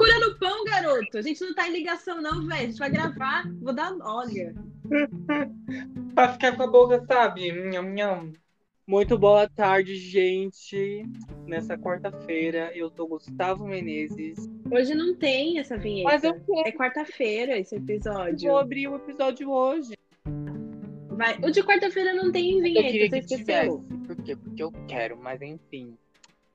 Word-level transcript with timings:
Procura 0.00 0.18
no 0.18 0.38
pão, 0.38 0.64
garoto. 0.64 1.18
A 1.18 1.20
gente 1.20 1.42
não 1.42 1.54
tá 1.54 1.68
em 1.68 1.72
ligação, 1.72 2.22
não, 2.22 2.46
velho. 2.46 2.62
A 2.62 2.66
gente 2.66 2.78
vai 2.78 2.90
gravar. 2.90 3.44
Vou 3.60 3.74
dar. 3.74 3.94
Olha. 4.00 4.54
pra 6.14 6.32
ficar 6.32 6.56
com 6.56 6.62
a 6.62 6.66
boca, 6.66 7.04
sabe? 7.04 7.52
Nham, 7.52 7.82
nham. 7.82 8.32
Muito 8.86 9.18
boa 9.18 9.46
tarde, 9.46 9.96
gente. 9.96 11.04
Nessa 11.46 11.76
quarta-feira, 11.76 12.72
eu 12.74 12.88
sou 12.88 13.08
Gustavo 13.08 13.66
Menezes. 13.66 14.38
Hoje 14.70 14.94
não 14.94 15.14
tem 15.14 15.58
essa 15.58 15.76
vinheta. 15.76 16.10
Mas 16.10 16.24
eu 16.24 16.32
quero. 16.32 16.68
É 16.68 16.72
quarta-feira 16.72 17.58
esse 17.58 17.76
episódio. 17.76 18.48
Vou 18.48 18.58
abrir 18.58 18.88
o 18.88 18.96
episódio 18.96 19.50
hoje. 19.50 19.92
Vai. 21.10 21.38
O 21.44 21.50
de 21.50 21.62
quarta-feira 21.62 22.14
não 22.14 22.32
tem 22.32 22.58
vinheta, 22.62 22.86
eu 22.86 22.90
queria 22.90 23.10
você 23.10 23.18
que 23.20 23.34
esqueceu. 23.34 23.84
tivesse. 23.84 24.06
Por 24.06 24.16
quê? 24.24 24.34
Porque 24.34 24.62
eu 24.62 24.72
quero, 24.88 25.18
mas 25.18 25.42
enfim. 25.42 25.94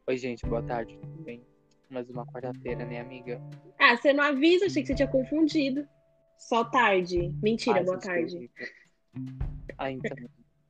Oi, 0.07 0.17
gente, 0.17 0.43
boa 0.47 0.63
tarde, 0.63 0.97
tudo 0.99 1.23
bem? 1.23 1.43
Mais 1.89 2.09
uma 2.09 2.25
quarta-feira, 2.25 2.85
né, 2.85 2.99
amiga? 2.99 3.41
Ah, 3.79 3.95
você 3.95 4.11
não 4.11 4.23
avisa, 4.23 4.65
achei 4.65 4.81
que 4.81 4.87
você 4.87 4.95
tinha 4.95 5.07
confundido. 5.07 5.87
Só 6.37 6.63
tarde. 6.65 7.33
Mentira, 7.41 7.77
Ai, 7.77 7.83
boa 7.85 7.99
tarde. 7.99 8.51
Ah, 9.77 9.91
então. 9.91 10.17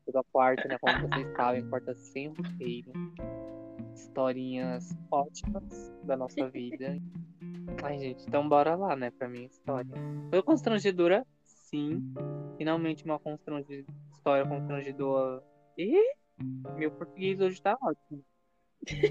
Toda 0.06 0.24
quarta, 0.32 0.68
né? 0.68 0.78
Como 0.78 1.08
vocês 1.08 1.36
sabem, 1.36 1.70
quarta 1.70 1.96
sem 1.96 2.28
roteiro. 2.28 2.92
Historinhas 3.94 4.96
ótimas 5.10 5.94
da 6.04 6.18
nossa 6.18 6.50
vida. 6.50 6.98
Ai, 7.84 7.98
gente, 7.98 8.26
então 8.28 8.48
bora 8.48 8.76
lá, 8.76 8.96
né, 8.96 9.10
pra 9.12 9.28
minha 9.28 9.48
história. 9.48 9.92
Foi 10.30 10.44
constrangedora, 10.44 11.26
sim. 11.46 12.14
Finalmente 12.58 13.04
uma 13.06 13.18
constrange... 13.18 13.86
história 14.12 14.46
constrangedora. 14.46 15.42
Ih, 15.78 16.14
meu 16.76 16.92
português 16.92 17.40
hoje 17.40 17.62
tá 17.62 17.78
ótimo. 17.82 18.24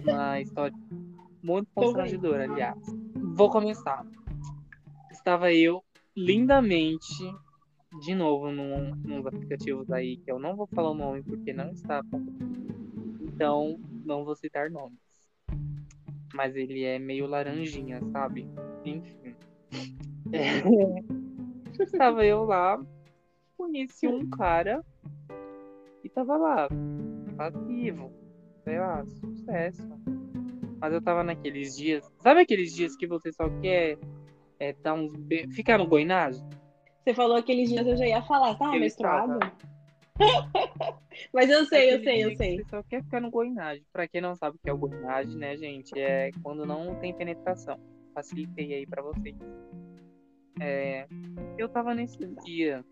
Uma 0.05 0.41
história 0.41 0.77
muito 1.45 1.69
constrangedora, 1.75 2.45
aliás. 2.45 2.81
Vou 3.37 3.51
começar. 3.51 4.05
Estava 5.11 5.53
eu 5.53 5.85
lindamente, 6.17 7.23
de 8.01 8.15
novo, 8.15 8.51
num, 8.51 8.95
nos 8.95 9.27
aplicativos 9.27 9.91
aí, 9.91 10.17
que 10.17 10.33
eu 10.33 10.39
não 10.39 10.57
vou 10.57 10.67
falar 10.67 10.91
o 10.91 10.95
nome 10.95 11.23
porque 11.23 11.53
não 11.53 11.71
está. 11.71 12.03
Então, 13.21 13.79
não 14.07 14.25
vou 14.25 14.35
citar 14.35 14.71
nomes. 14.71 14.99
Mas 16.33 16.57
ele 16.57 16.83
é 16.83 16.99
meio 16.99 17.27
laranjinha, 17.27 18.01
sabe? 18.11 18.49
Enfim. 18.85 19.37
É. 20.33 21.83
Estava 21.83 22.25
eu 22.25 22.45
lá, 22.45 22.83
conheci 23.57 24.07
um 24.07 24.31
cara 24.31 24.83
e 26.03 26.09
tava 26.09 26.37
lá, 26.37 26.69
ativo, 27.39 28.11
sei 28.65 28.79
lá, 28.79 29.05
sucesso. 29.07 30.14
Mas 30.85 30.93
eu 30.93 31.01
tava 31.01 31.25
naqueles 31.25 31.75
dias. 31.75 32.05
Sabe 32.19 32.41
aqueles 32.41 32.75
dias 32.75 32.95
que 32.95 33.07
você 33.07 33.33
só 33.33 33.49
quer 33.63 33.99
é, 34.61 34.75
dar 34.75 34.93
uns. 34.93 35.17
Be... 35.17 35.49
ficar 35.49 35.79
no 35.79 35.87
goinagem? 35.87 36.47
Você 37.03 37.15
falou 37.15 37.39
aqueles 37.39 37.71
dias 37.71 37.87
eu 37.87 37.97
já 37.97 38.07
ia 38.07 38.21
falar, 38.21 38.55
tá 38.57 38.71
menstruado? 38.71 39.39
estava. 39.43 39.57
Mas 41.33 41.49
eu 41.49 41.65
sei, 41.65 41.95
eu 41.95 42.03
sei, 42.03 42.25
eu 42.25 42.37
sei. 42.37 42.57
Você 42.59 42.65
só 42.69 42.83
quer 42.83 43.03
ficar 43.03 43.23
no 43.23 43.31
goinagem. 43.31 43.83
Pra 43.91 44.07
quem 44.07 44.21
não 44.21 44.37
sabe 44.37 44.59
o 44.59 44.61
que 44.63 44.69
é 44.69 44.75
o 44.75 44.77
goinagem, 44.77 45.35
né, 45.39 45.57
gente? 45.57 45.99
É 45.99 46.31
quando 46.43 46.67
não 46.67 46.95
tem 46.97 47.15
penetração. 47.15 47.81
Facilitei 48.15 48.75
aí 48.75 48.87
pra 48.87 49.03
vocês. 49.03 49.37
É, 50.61 51.07
eu 51.57 51.67
tava 51.67 51.95
nesse 51.95 52.19
dia. 52.45 52.85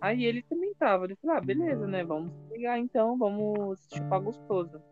Aí 0.00 0.24
ele 0.24 0.42
também 0.42 0.74
tava. 0.74 1.04
Ele 1.04 1.14
falou, 1.14 1.36
ah, 1.36 1.40
beleza, 1.40 1.86
né? 1.86 2.02
Vamos 2.02 2.32
pegar 2.50 2.76
então, 2.76 3.16
vamos 3.16 3.78
chupar 3.94 4.20
gostoso. 4.20 4.82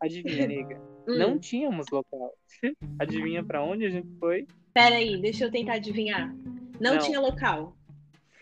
Adivinha, 0.00 0.46
nega? 0.46 0.80
Hum, 1.08 1.18
Não 1.18 1.38
tínhamos 1.38 1.86
local. 1.90 2.32
Adivinha 2.98 3.42
pra 3.44 3.62
onde 3.62 3.86
a 3.86 3.90
gente 3.90 4.08
foi? 4.18 4.46
Pera 4.74 4.96
aí, 4.96 5.20
deixa 5.20 5.44
eu 5.44 5.50
tentar 5.50 5.74
adivinhar. 5.74 6.34
Não, 6.80 6.94
Não. 6.94 6.98
tinha 6.98 7.18
local. 7.20 7.74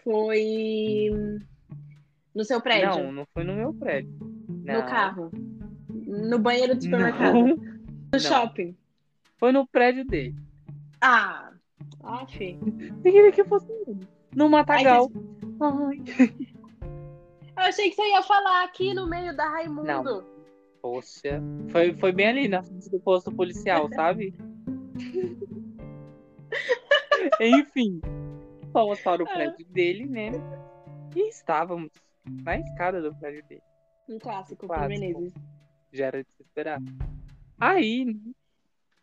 Foi 0.03 1.11
no 2.35 2.45
seu 2.45 2.61
prédio, 2.61 2.89
Não, 3.05 3.13
não 3.13 3.27
foi 3.33 3.45
no 3.45 3.55
meu 3.55 3.73
prédio. 3.73 4.13
no 4.49 4.65
Não. 4.65 4.87
carro, 4.87 5.31
no 5.89 6.39
banheiro 6.39 6.75
do 6.75 6.83
supermercado, 6.83 7.35
Não. 7.47 7.57
no 8.13 8.21
shopping. 8.21 8.77
Foi 9.39 9.53
no 9.53 9.67
prédio 9.67 10.05
dele. 10.05 10.35
Ah. 11.01 11.51
Eu 12.03 13.03
queria 13.03 13.33
que 13.33 13.45
fosse. 13.45 13.67
No 14.35 14.49
Matagal. 14.49 15.11
Ai. 15.61 16.03
Eu 17.57 17.63
achei 17.63 17.89
que 17.91 17.97
você 17.97 18.09
ia 18.11 18.23
falar 18.23 18.65
aqui 18.65 18.93
no 18.93 19.07
meio 19.09 19.35
da 19.37 19.49
Raimundo. 19.49 19.85
Não. 19.87 20.25
Poxa. 20.85 21.41
Foi, 21.71 21.95
foi 21.95 22.13
bem 22.13 22.27
ali 22.27 22.47
na 22.47 22.63
frente 22.63 22.91
do 22.91 23.01
posto 23.01 23.33
policial, 23.33 23.89
sabe? 23.89 24.35
Enfim. 27.41 28.03
Fomos 28.71 29.01
para 29.01 29.23
o 29.23 29.27
prédio 29.27 29.65
dele, 29.69 30.05
né? 30.05 30.31
E 31.17 31.31
estávamos 31.31 31.91
na 32.27 32.59
escada 32.59 33.01
do 33.01 33.15
prédio 33.15 33.43
dele. 33.49 33.63
Um 34.11 34.19
clássico, 34.19 34.67
Clássico. 34.67 34.89
Menezes. 34.91 35.33
Já 35.91 36.09
era 36.09 36.23
de 36.23 36.29
se 36.37 36.43
esperar. 36.43 36.83
Aí, 37.59 38.05
né, 38.05 38.15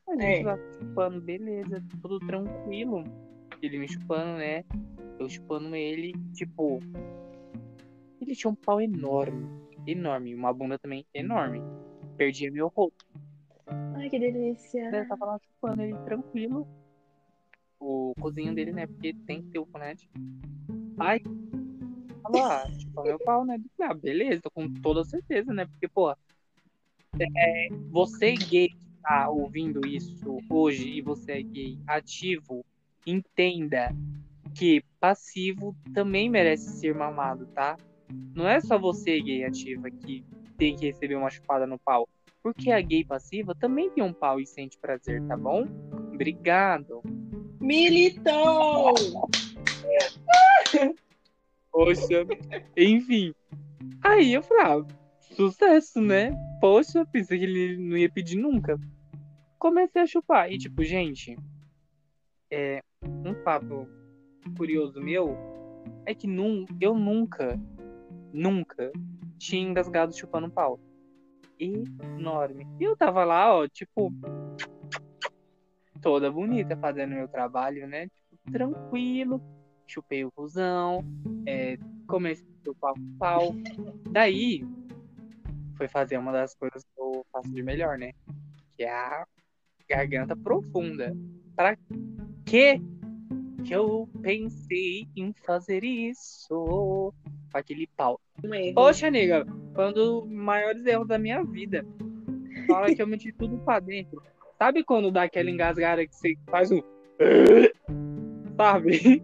a 0.07 0.11
gente 0.11 0.41
É. 0.41 0.43
lá 0.43 0.59
chupando, 0.77 1.19
beleza, 1.19 1.83
tudo 1.99 2.19
tranquilo. 2.19 3.03
Ele 3.59 3.79
me 3.79 3.87
chupando, 3.87 4.37
né? 4.37 4.63
Eu 5.17 5.27
chupando 5.27 5.75
ele, 5.75 6.13
tipo. 6.33 6.79
Ele 8.21 8.35
tinha 8.35 8.51
um 8.51 8.55
pau 8.55 8.79
enorme. 8.79 9.70
Enorme. 9.85 10.35
Uma 10.35 10.53
bunda 10.53 10.77
também 10.77 11.05
enorme. 11.13 11.61
Perdia 12.17 12.51
meu 12.51 12.67
rosto. 12.67 13.05
Ai, 13.95 14.09
que 14.09 14.19
delícia. 14.19 14.89
Eu 14.91 15.07
tava 15.07 15.25
lá 15.25 15.39
chupando 15.39 15.81
ele 15.81 15.97
tranquilo. 16.05 16.67
O 17.79 18.13
cozinho 18.19 18.53
dele, 18.53 18.71
né? 18.71 18.85
Porque 18.85 19.13
tem 19.25 19.41
que 19.41 19.49
ter 19.49 19.59
o 19.59 19.65
conete. 19.65 20.09
Aí, 20.99 21.19
falou, 22.21 22.43
ah, 22.43 22.67
chupa 22.79 23.03
meu 23.03 23.19
pau, 23.19 23.45
né? 23.45 23.59
Ah, 23.81 23.93
beleza, 23.93 24.41
tô 24.41 24.51
com 24.51 24.71
toda 24.81 25.03
certeza, 25.03 25.51
né? 25.53 25.65
Porque, 25.65 25.87
pô, 25.87 26.11
é, 27.19 27.67
você 27.89 28.35
gay 28.35 28.69
que 28.69 28.77
tá 29.01 29.29
ouvindo 29.29 29.85
isso 29.87 30.37
hoje 30.49 30.89
e 30.89 31.01
você 31.01 31.33
é 31.33 31.41
gay 31.41 31.79
ativo, 31.87 32.63
entenda 33.05 33.89
que 34.55 34.83
passivo 34.99 35.75
também 35.93 36.29
merece 36.29 36.79
ser 36.79 36.93
mamado, 36.93 37.47
tá? 37.47 37.77
Não 38.35 38.47
é 38.47 38.59
só 38.59 38.77
você 38.77 39.19
gay 39.21 39.43
ativa 39.43 39.89
que 39.89 40.23
tem 40.57 40.75
que 40.75 40.85
receber 40.85 41.15
uma 41.15 41.29
chupada 41.29 41.65
no 41.65 41.79
pau. 41.79 42.07
Porque 42.43 42.71
a 42.71 42.81
gay 42.81 43.03
passiva 43.03 43.53
também 43.53 43.89
tem 43.89 44.03
um 44.03 44.13
pau 44.13 44.39
e 44.39 44.45
sente 44.45 44.77
prazer, 44.77 45.21
tá 45.27 45.37
bom? 45.37 45.65
Obrigado. 46.13 47.01
Militou! 47.59 48.93
Poxa, 51.71 52.25
enfim. 52.75 53.33
Aí 54.03 54.33
eu 54.33 54.41
falei, 54.41 54.63
ah, 54.65 54.85
sucesso, 55.35 56.01
né? 56.01 56.31
Poxa, 56.59 57.05
pensei 57.05 57.39
que 57.39 57.45
ele 57.45 57.77
não 57.77 57.97
ia 57.97 58.09
pedir 58.09 58.37
nunca. 58.37 58.79
Comecei 59.57 60.01
a 60.01 60.07
chupar. 60.07 60.51
E 60.51 60.57
tipo, 60.57 60.83
gente, 60.83 61.37
é, 62.49 62.81
um 63.03 63.33
fato 63.43 63.87
curioso 64.57 64.99
meu 65.01 65.37
é 66.05 66.13
que 66.13 66.27
num, 66.27 66.65
eu 66.79 66.93
nunca, 66.93 67.59
nunca 68.33 68.91
tinha 69.37 69.67
engasgado 69.67 70.15
chupando 70.15 70.49
pau. 70.49 70.79
Enorme. 71.59 72.67
E 72.79 72.83
eu 72.83 72.95
tava 72.95 73.23
lá, 73.23 73.55
ó, 73.55 73.67
tipo, 73.67 74.11
toda 76.01 76.31
bonita 76.31 76.75
fazendo 76.77 77.15
meu 77.15 77.27
trabalho, 77.27 77.87
né? 77.87 78.07
Tipo, 78.07 78.51
tranquilo. 78.51 79.41
Chupei 79.87 80.23
o 80.23 80.31
cuzão, 80.31 81.03
é, 81.45 81.77
comecei 82.07 82.47
a 82.47 82.65
chupar 82.65 82.93
o 82.93 83.17
pau. 83.19 83.53
Daí, 84.09 84.63
foi 85.75 85.87
fazer 85.87 86.17
uma 86.17 86.31
das 86.31 86.55
coisas 86.55 86.83
que 86.83 87.01
eu 87.01 87.25
faço 87.31 87.51
de 87.51 87.61
melhor, 87.61 87.97
né? 87.97 88.13
Que 88.77 88.83
é 88.83 88.93
a 88.93 89.25
garganta 89.89 90.35
profunda. 90.35 91.13
Pra 91.55 91.75
que 92.45 92.79
que 93.63 93.75
eu 93.75 94.09
pensei 94.21 95.07
em 95.15 95.33
fazer 95.45 95.83
isso? 95.83 97.13
Com 97.51 97.57
aquele 97.57 97.87
pau. 97.97 98.19
Um 98.43 98.53
erro. 98.53 98.75
Poxa, 98.75 99.11
nega, 99.11 99.45
foi 99.75 99.89
um 99.89 99.93
dos 99.93 100.27
maiores 100.29 100.85
erros 100.85 101.07
da 101.07 101.17
minha 101.17 101.43
vida. 101.43 101.85
Fala 102.67 102.93
que 102.93 103.01
eu 103.01 103.07
meti 103.07 103.31
tudo 103.33 103.57
pra 103.59 103.79
dentro. 103.79 104.21
Sabe 104.57 104.83
quando 104.83 105.11
dá 105.11 105.23
aquela 105.23 105.49
engasgada 105.49 106.05
que 106.05 106.15
você 106.15 106.35
faz 106.49 106.71
um. 106.71 106.81
Sabe? 108.55 109.23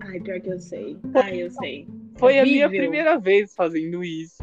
Ai, 0.00 0.20
pior 0.20 0.40
que 0.40 0.50
eu 0.50 0.58
sei. 0.58 0.96
Ai, 1.14 1.42
eu 1.42 1.50
sei. 1.50 1.86
Foi 2.16 2.38
a 2.38 2.44
minha 2.44 2.68
primeira 2.68 3.18
vez 3.18 3.54
fazendo 3.54 4.02
isso. 4.02 4.42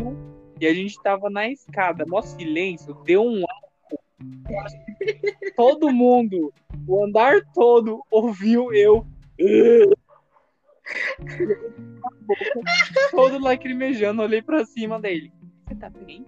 E 0.60 0.66
a 0.66 0.74
gente 0.74 1.02
tava 1.02 1.30
na 1.30 1.50
escada, 1.50 2.06
mó 2.08 2.22
silêncio, 2.22 2.94
deu 3.04 3.24
um 3.24 3.44
álcool. 3.44 4.00
Todo 5.56 5.92
mundo, 5.92 6.54
o 6.88 7.04
andar 7.04 7.42
todo, 7.54 8.02
ouviu 8.10 8.74
eu. 8.74 9.06
todo 13.12 13.40
lacrimejando, 13.40 14.22
olhei 14.22 14.42
pra 14.42 14.66
cima 14.66 15.00
dele. 15.00 15.32
Você 15.68 15.76
tá 15.76 15.90
bem? 15.90 16.26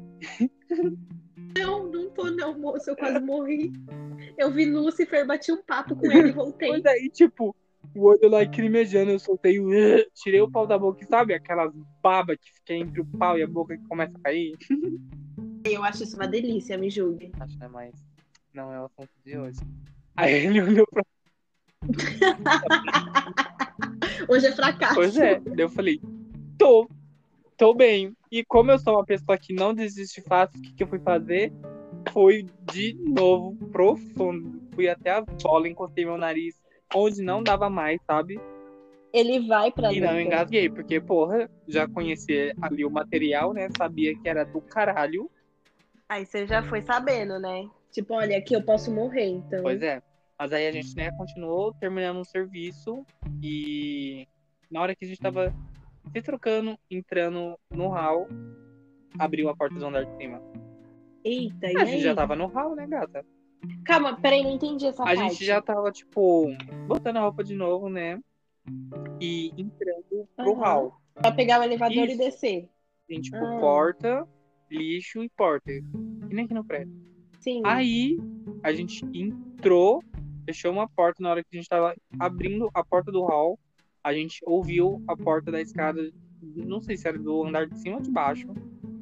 Não, 1.58 1.88
não 1.88 2.10
tô 2.10 2.30
não, 2.32 2.58
moço, 2.58 2.90
eu 2.90 2.96
quase 2.96 3.20
morri. 3.20 3.72
Eu 4.38 4.52
vi 4.52 4.66
Lúcifer, 4.66 5.26
bati 5.26 5.52
um 5.52 5.64
papo 5.64 5.96
com 5.96 6.12
ele 6.12 6.30
e 6.30 6.32
voltei. 6.34 6.70
Pois 6.70 6.86
aí, 6.86 7.10
tipo, 7.10 7.56
o 7.96 8.06
olho 8.06 8.30
lá 8.30 8.46
crimejando, 8.46 9.12
eu 9.12 9.20
soltei 9.20 9.60
o. 9.60 9.70
Tirei 10.14 10.42
o 10.42 10.52
pau 10.52 10.68
da 10.68 10.78
boca, 10.78 11.06
sabe? 11.06 11.34
Aquelas 11.34 11.74
babas 12.02 12.38
que 12.38 12.54
fica 12.54 12.74
entre 12.74 13.02
o 13.02 13.06
pau 13.06 13.38
e 13.38 13.44
a 13.44 13.48
boca 13.48 13.78
que 13.78 13.88
começa 13.88 14.16
a 14.18 14.22
cair. 14.22 14.58
Eu 15.66 15.84
acho 15.84 16.04
isso 16.04 16.16
uma 16.16 16.28
delícia, 16.28 16.78
me 16.78 16.90
julgue. 16.90 17.32
Acho, 17.38 17.60
né? 17.60 17.68
Mas 17.68 17.94
não 18.54 18.72
é 18.72 18.80
o 18.80 18.86
assunto 18.86 19.10
de 19.26 19.38
hoje. 19.38 19.60
Aí 20.16 20.46
ele 20.46 20.62
olhou 20.62 20.88
pra. 20.88 21.04
Hoje 24.28 24.48
é 24.48 24.52
fracasso. 24.52 24.96
Pois 24.96 25.18
é. 25.18 25.40
Daí 25.40 25.60
eu 25.62 25.70
falei, 25.70 26.00
tô. 26.58 26.88
Tô 27.58 27.74
bem. 27.74 28.14
E 28.32 28.44
como 28.46 28.72
eu 28.72 28.80
sou 28.80 28.94
uma 28.96 29.06
pessoa 29.06 29.38
que 29.38 29.54
não 29.54 29.74
desiste 29.74 30.22
fácil, 30.22 30.60
o 30.60 30.62
que, 30.64 30.74
que 30.74 30.84
eu 30.84 30.88
fui 30.88 31.00
fazer? 31.00 31.52
Foi 32.12 32.46
de 32.72 32.94
novo 33.06 33.56
profundo. 33.72 34.62
Fui 34.74 34.88
até 34.88 35.12
a 35.12 35.22
bola, 35.22 35.68
encostei 35.68 36.06
meu 36.06 36.18
nariz 36.18 36.56
onde 36.96 37.22
não 37.22 37.44
dava 37.44 37.70
mais, 37.70 38.00
sabe? 38.06 38.40
Ele 39.12 39.46
vai 39.48 39.72
pra 39.72 39.92
E 39.92 40.00
não 40.00 40.08
dentro. 40.14 40.22
engasguei, 40.22 40.70
porque, 40.70 41.00
porra, 41.02 41.50
já 41.68 41.88
conhecia 41.88 42.54
ali 42.62 42.86
o 42.86 42.90
material, 42.92 43.54
né? 43.54 43.68
Sabia 43.78 44.16
que 44.16 44.28
era 44.30 44.44
do 44.44 44.62
caralho. 44.62 45.30
Aí 46.08 46.26
você 46.26 46.48
já 46.48 46.64
foi 46.64 46.82
sabendo, 46.82 47.40
né? 47.40 47.68
Tipo, 47.92 48.14
olha, 48.16 48.38
aqui 48.38 48.56
eu 48.56 48.64
posso 48.64 48.92
morrer, 48.92 49.26
então. 49.28 49.62
Pois 49.64 49.82
é. 49.82 50.02
Mas 50.40 50.54
aí 50.54 50.68
a 50.68 50.72
gente, 50.72 50.96
né, 50.96 51.12
continuou 51.12 51.74
terminando 51.74 52.22
o 52.22 52.24
serviço 52.26 53.06
e 53.44 54.26
na 54.72 54.82
hora 54.82 54.96
que 54.96 55.04
a 55.04 55.08
gente 55.08 55.20
tava 55.20 55.54
se 56.14 56.22
trocando, 56.22 56.78
entrando 56.90 57.60
no 57.70 57.90
hall, 57.90 58.26
abriu 59.20 59.50
a 59.50 59.56
porta 59.56 59.78
do 59.78 59.86
andar 59.86 60.06
de 60.06 60.16
cima. 60.16 60.42
Eita, 61.26 61.68
e 61.70 61.76
A 61.76 61.84
gente 61.84 61.96
aí? 61.96 62.02
já 62.04 62.16
tava 62.16 62.38
no 62.38 62.48
hall, 62.48 62.74
né, 62.74 62.88
gata? 62.88 63.26
Calma, 63.84 64.18
peraí, 64.22 64.42
não 64.42 64.52
entendi 64.52 64.86
essa 64.86 65.04
A 65.04 65.08
parte. 65.08 65.20
gente 65.20 65.46
já 65.46 65.62
tava, 65.62 65.92
tipo, 65.92 66.46
botando 66.88 67.18
a 67.18 67.22
roupa 67.22 67.44
de 67.44 67.54
novo, 67.54 67.90
né? 67.90 68.18
E 69.20 69.52
entrando 69.58 70.26
pro 70.38 70.54
Aham. 70.54 70.60
hall. 70.62 71.02
Pra 71.16 71.34
pegar 71.34 71.60
o 71.60 71.64
elevador 71.64 72.06
e 72.06 72.14
Isso. 72.14 72.18
descer. 72.18 72.70
Tem, 73.10 73.20
tipo, 73.20 73.36
Ah. 73.44 73.58
porta, 73.60 74.26
lixo 74.72 75.22
e 75.22 75.30
porta. 75.30 75.70
E 75.70 75.84
nem 76.34 76.46
aqui 76.46 76.54
no 76.54 76.64
prédio. 76.64 76.94
Sim. 77.42 77.62
Aí 77.66 78.18
a 78.64 78.72
gente 78.72 79.04
entrou, 79.14 80.02
fechou 80.50 80.72
uma 80.72 80.90
porta 80.90 81.22
na 81.22 81.30
hora 81.30 81.44
que 81.44 81.50
a 81.54 81.56
gente 81.58 81.70
tava 81.70 81.94
abrindo 82.20 82.70
a 82.74 82.84
porta 82.84 83.12
do 83.12 83.24
hall. 83.24 83.60
A 84.04 84.12
gente 84.14 84.42
ouviu 84.48 85.04
a 85.08 85.16
porta 85.16 85.52
da 85.52 85.62
escada, 85.62 86.10
não 86.42 86.82
sei 86.82 86.98
se 86.98 87.08
era 87.08 87.20
do 87.20 87.46
andar 87.46 87.68
de 87.68 87.78
cima 87.80 87.98
ou 87.98 88.02
de 88.02 88.10
baixo, 88.10 88.48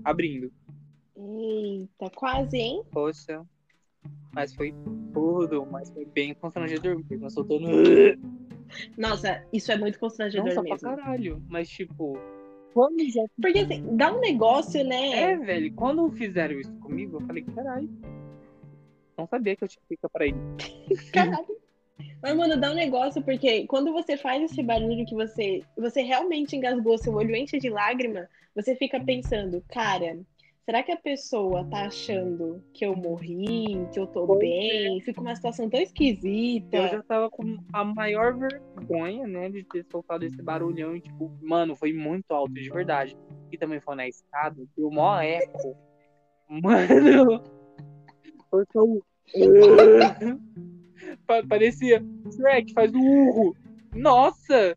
abrindo. 0.03 0.51
Eita, 1.15 2.09
quase, 2.13 2.57
hein? 2.57 2.83
Poxa. 2.91 3.45
Mas 4.33 4.53
foi 4.53 4.73
tudo, 5.13 5.65
mas 5.65 5.89
foi 5.89 6.03
bem 6.05 6.33
constrangedor, 6.33 6.97
porque 6.97 7.15
nós 7.15 7.33
soltando. 7.33 7.67
Nossa, 8.97 9.45
isso 9.53 9.71
é 9.71 9.77
muito 9.77 9.97
constrangedor 9.99 10.47
Nossa, 10.47 10.61
pra 10.61 10.73
mesmo. 10.73 10.89
caralho. 10.89 11.43
Mas 11.47 11.69
tipo. 11.69 12.17
Quando 12.73 12.99
já. 13.09 13.23
Porque 13.41 13.59
assim, 13.59 13.95
dá 13.95 14.13
um 14.13 14.19
negócio, 14.19 14.81
É, 14.81 14.83
né? 14.83 15.37
velho, 15.37 15.73
quando 15.73 16.11
fizeram 16.11 16.59
isso 16.59 16.73
comigo, 16.79 17.17
eu 17.17 17.21
falei, 17.25 17.43
caralho. 17.43 17.89
Não 19.17 19.27
sabia 19.27 19.55
que 19.55 19.63
eu 19.63 19.67
tinha 19.67 19.81
pica 19.89 20.07
pra 20.07 20.27
ir. 20.27 20.35
Caralho. 21.11 21.57
Mas, 22.21 22.35
mano, 22.35 22.57
dá 22.57 22.71
um 22.71 22.75
negócio, 22.75 23.21
porque 23.21 23.65
quando 23.67 23.91
você 23.91 24.17
faz 24.17 24.43
esse 24.43 24.61
barulho 24.61 25.05
que 25.05 25.15
você, 25.15 25.63
você 25.75 26.01
realmente 26.01 26.55
engasgou, 26.55 26.97
seu 26.97 27.13
olho 27.13 27.35
enche 27.35 27.59
de 27.59 27.69
lágrima, 27.69 28.29
você 28.55 28.75
fica 28.75 28.99
pensando, 28.99 29.63
cara, 29.67 30.19
será 30.65 30.83
que 30.83 30.91
a 30.91 30.97
pessoa 30.97 31.65
tá 31.65 31.85
achando 31.85 32.63
que 32.73 32.85
eu 32.85 32.95
morri, 32.95 33.87
que 33.91 33.99
eu 33.99 34.07
tô 34.07 34.27
Pois 34.27 34.39
bem? 34.39 34.99
Fica 35.01 35.21
uma 35.21 35.35
situação 35.35 35.69
tão 35.69 35.79
esquisita. 35.79 36.77
Eu 36.77 36.87
já 36.89 37.03
tava 37.03 37.29
com 37.29 37.57
a 37.71 37.83
maior 37.83 38.35
vergonha, 38.35 39.27
né, 39.27 39.49
de 39.49 39.63
ter 39.63 39.85
soltado 39.91 40.25
esse 40.25 40.41
barulhão 40.41 40.95
e, 40.95 41.01
tipo, 41.01 41.31
mano, 41.41 41.75
foi 41.75 41.93
muito 41.93 42.31
alto, 42.31 42.53
de 42.53 42.69
verdade. 42.69 43.17
E 43.51 43.57
também 43.57 43.79
foi 43.79 43.95
na 43.95 44.07
escada, 44.07 44.63
deu 44.75 44.91
mó 44.91 45.19
eco. 45.19 45.75
Mano, 46.49 47.43
foi 48.49 48.65
tão... 48.67 49.01
Pa- 51.27 51.43
Parecia, 51.47 52.01
Shrek, 52.35 52.73
faz 52.73 52.93
o 52.93 52.99
urro. 52.99 53.55
Nossa! 53.93 54.75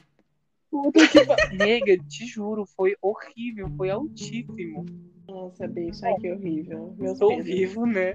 Puta 0.70 1.06
que 1.08 1.24
pa- 1.24 1.36
Nega, 1.52 1.96
te 2.08 2.26
juro, 2.26 2.64
foi 2.76 2.94
horrível, 3.02 3.68
foi 3.76 3.90
altíssimo. 3.90 4.86
Nossa, 5.28 5.66
bicho, 5.66 6.04
ai 6.04 6.14
que 6.16 6.30
horrível. 6.30 6.94
Meu 6.98 7.12
Estou 7.12 7.42
vivo, 7.42 7.86
né? 7.86 8.14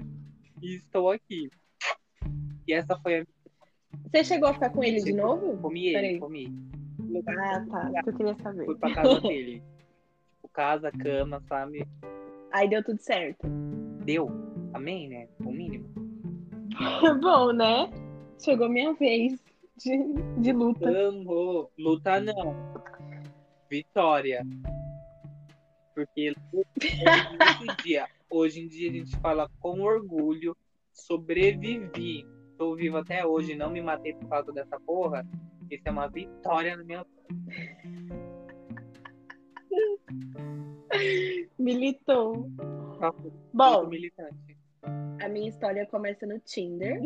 E 0.62 0.76
estou 0.76 1.10
aqui. 1.12 1.50
E 2.68 2.74
essa 2.74 2.98
foi 3.00 3.22
a 3.22 3.26
Você 4.12 4.24
chegou 4.24 4.50
a 4.50 4.54
ficar 4.54 4.70
com 4.70 4.84
ele 4.84 5.02
de 5.02 5.14
novo? 5.14 5.58
Comi 5.58 5.88
ele, 5.88 5.94
Peraí. 5.96 6.20
comi. 6.20 6.54
Ah, 7.28 7.66
tá. 7.70 7.92
Eu 8.06 8.14
queria 8.14 8.36
saber. 8.42 8.66
Fui 8.66 8.76
pra 8.76 8.94
casa 8.94 9.22
dele. 9.22 9.62
Tipo, 10.36 10.50
casa, 10.54 10.92
cama, 10.92 11.42
sabe? 11.48 11.86
Aí 12.52 12.70
deu 12.70 12.84
tudo 12.84 13.00
certo. 13.02 13.48
Deu. 14.04 14.30
Amém, 14.76 15.08
né? 15.08 15.30
O 15.40 15.52
mínimo. 15.54 15.88
Bom, 17.22 17.54
né? 17.54 17.90
Chegou 18.38 18.68
minha 18.68 18.94
vez 18.94 19.42
de, 19.78 19.98
de 20.42 20.52
luta. 20.52 20.90
Amo. 20.90 21.72
Luta 21.80 22.20
não. 22.20 22.54
Vitória. 23.70 24.46
Porque 25.94 26.34
nesse 26.78 27.78
dia, 27.86 28.06
hoje 28.30 28.64
em 28.64 28.68
dia 28.68 28.90
a 28.90 28.94
gente 28.94 29.16
fala 29.22 29.50
com 29.62 29.80
orgulho, 29.80 30.54
sobrevivi. 30.92 32.26
Tô 32.58 32.76
vivo 32.76 32.98
até 32.98 33.26
hoje, 33.26 33.56
não 33.56 33.70
me 33.70 33.82
matei 33.82 34.14
por 34.14 34.28
causa 34.28 34.52
dessa 34.52 34.78
porra. 34.82 35.26
Isso 35.72 35.84
é 35.86 35.92
uma 35.92 36.10
vitória 36.10 36.76
na 36.76 36.84
minha 36.84 37.06
Militou. 41.58 42.44
vida. 42.44 43.34
Bom, 43.54 43.88
militante. 43.88 44.55
A 45.22 45.30
minha 45.30 45.50
história 45.50 45.86
começa 45.86 46.26
no 46.26 46.40
Tinder. 46.40 47.02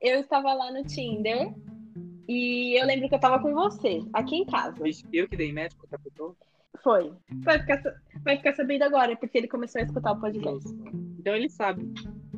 Eu 0.00 0.20
estava 0.20 0.52
lá 0.52 0.72
no 0.72 0.84
Tinder 0.84 1.54
e 2.28 2.80
eu 2.80 2.86
lembro 2.86 3.08
que 3.08 3.14
eu 3.14 3.20
tava 3.20 3.40
com 3.40 3.54
você, 3.54 4.00
aqui 4.12 4.36
em 4.36 4.46
casa. 4.46 4.76
Eu 5.12 5.28
que 5.28 5.36
dei 5.36 5.52
médico 5.52 5.86
pessoa? 5.88 6.36
Foi. 6.82 7.12
Vai 7.42 7.58
ficar, 7.58 7.82
vai 8.22 8.36
ficar 8.36 8.54
sabendo 8.54 8.82
agora, 8.82 9.16
porque 9.16 9.38
ele 9.38 9.48
começou 9.48 9.80
a 9.80 9.84
escutar 9.84 10.12
o 10.12 10.20
podcast. 10.20 10.68
Então 11.18 11.34
ele 11.34 11.48
sabe 11.48 11.92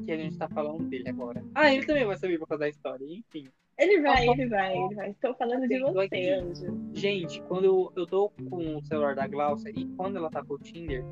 que 0.04 0.12
a 0.12 0.16
gente 0.16 0.38
tá 0.38 0.48
falando 0.48 0.84
dele 0.84 1.08
agora. 1.08 1.44
Ah, 1.54 1.72
ele 1.72 1.86
também 1.86 2.06
vai 2.06 2.16
saber 2.16 2.38
por 2.38 2.48
causa 2.48 2.60
da 2.60 2.68
história. 2.68 3.04
Enfim. 3.04 3.48
Ele 3.78 4.00
vai, 4.00 4.26
ele 4.26 4.46
vai, 4.48 4.76
ele 4.76 4.94
vai. 4.94 5.10
Estou 5.10 5.34
falando 5.34 5.68
de 5.68 5.78
você. 5.78 6.30
Anjo. 6.30 6.90
Gente, 6.92 7.40
quando 7.42 7.64
eu, 7.64 7.92
eu 7.94 8.06
tô 8.06 8.30
com 8.50 8.76
o 8.76 8.82
celular 8.84 9.14
da 9.14 9.26
Glaucia 9.26 9.70
e 9.70 9.86
quando 9.96 10.16
ela 10.16 10.30
tá 10.30 10.42
com 10.42 10.54
o 10.54 10.58
Tinder, 10.58 11.04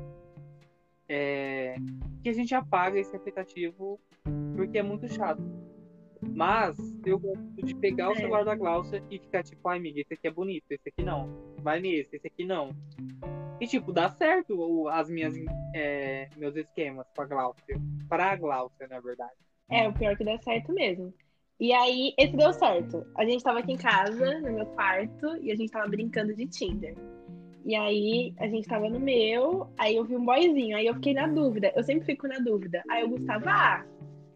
é 1.09 1.75
que 2.23 2.29
a 2.29 2.33
gente 2.33 2.53
apaga 2.55 2.99
esse 2.99 3.15
aplicativo 3.15 3.99
porque 4.55 4.77
é 4.77 4.83
muito 4.83 5.07
chato. 5.07 5.41
Mas 6.33 6.77
eu 7.05 7.19
gosto 7.19 7.63
de 7.63 7.75
pegar 7.75 8.09
o 8.09 8.13
É. 8.13 8.15
celular 8.15 8.43
da 8.43 8.55
Glaucia 8.55 9.03
e 9.09 9.19
ficar 9.19 9.43
tipo, 9.43 9.67
ai 9.69 9.77
amiga, 9.77 10.01
esse 10.01 10.13
aqui 10.13 10.27
é 10.27 10.31
bonito, 10.31 10.65
esse 10.71 10.89
aqui 10.89 11.03
não. 11.03 11.29
Vai 11.61 11.79
nesse, 11.79 12.15
esse 12.15 12.27
aqui 12.27 12.43
não. 12.43 12.71
E 13.61 13.67
tipo, 13.67 13.91
dá 13.91 14.09
certo 14.09 14.55
o- 14.59 14.87
as 14.87 15.09
minhas 15.09 15.33
é, 15.75 16.27
meus 16.35 16.55
esquemas 16.55 17.05
com 17.15 17.21
a 17.21 17.25
Glaucia. 17.25 17.79
Pra 18.09 18.35
Glaucia, 18.35 18.87
na 18.87 18.99
verdade. 18.99 19.33
É, 19.69 19.87
o 19.87 19.93
pior 19.93 20.15
que 20.17 20.23
deu 20.23 20.37
certo 20.39 20.73
mesmo. 20.73 21.13
E 21.59 21.73
aí, 21.73 22.13
esse 22.19 22.35
deu 22.37 22.53
certo. 22.53 23.05
A 23.15 23.25
gente 23.25 23.43
tava 23.43 23.59
aqui 23.59 23.73
em 23.73 23.77
casa, 23.77 24.39
no 24.41 24.53
meu 24.53 24.65
quarto, 24.67 25.35
e 25.41 25.51
a 25.51 25.55
gente 25.55 25.71
tava 25.71 25.87
brincando 25.87 26.35
de 26.35 26.45
Tinder. 26.47 26.95
E 27.67 27.75
aí, 27.75 28.33
a 28.39 28.47
gente 28.47 28.65
tava 28.65 28.89
no 28.89 28.97
meu, 28.97 29.67
aí 29.77 29.97
eu 29.97 30.05
vi 30.05 30.15
um 30.15 30.23
boyzinho, 30.23 30.77
aí 30.77 30.87
eu 30.87 30.93
fiquei 30.93 31.13
na 31.13 31.27
dúvida. 31.27 31.73
Eu 31.75 31.83
sempre 31.83 32.05
fico 32.05 32.25
na 32.25 32.39
dúvida. 32.39 32.81
Aí 32.89 33.03
o 33.03 33.09
Gustavo, 33.09 33.43
ah, 33.49 33.85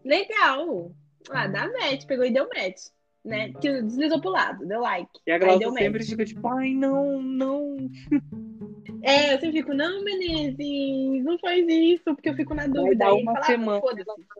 legal. 0.04 0.92
Ah, 1.30 1.46
dá 1.46 1.66
match, 1.66 2.04
pegou 2.04 2.26
e 2.26 2.30
deu 2.30 2.46
match. 2.46 2.88
Né? 3.24 3.50
Que 3.54 3.80
deslizou 3.80 4.20
pro 4.20 4.32
lado, 4.32 4.66
deu 4.66 4.82
like. 4.82 5.08
E 5.26 5.32
a 5.32 5.38
Glaucia 5.38 5.70
sempre 5.70 6.00
match. 6.00 6.10
fica 6.10 6.24
tipo, 6.26 6.46
ai 6.46 6.74
não, 6.74 7.22
não. 7.22 7.76
É, 9.04 9.34
eu 9.34 9.40
sempre 9.40 9.52
fico, 9.52 9.74
não, 9.74 10.04
Menezes, 10.04 11.24
não 11.24 11.36
faz 11.38 11.66
isso, 11.66 12.04
porque 12.04 12.28
eu 12.28 12.34
fico 12.34 12.54
na 12.54 12.68
dúvida. 12.68 13.06
Aí 13.06 13.22
uma 13.22 13.32
fala, 13.32 13.44
ah, 13.44 13.48
semana. 13.48 13.82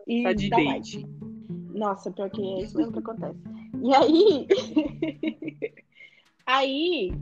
E 0.06 0.22
Tá 0.22 0.32
de 0.34 0.50
dá 0.50 0.56
like. 0.56 1.06
Nossa, 1.75 2.12
pior 2.12 2.30
que 2.30 2.40
é 2.40 2.62
isso 2.62 2.76
mesmo 2.76 2.92
que 2.92 2.99
acontece. 2.99 3.38
E 3.82 3.94
aí. 3.94 4.46
aí 6.46 7.12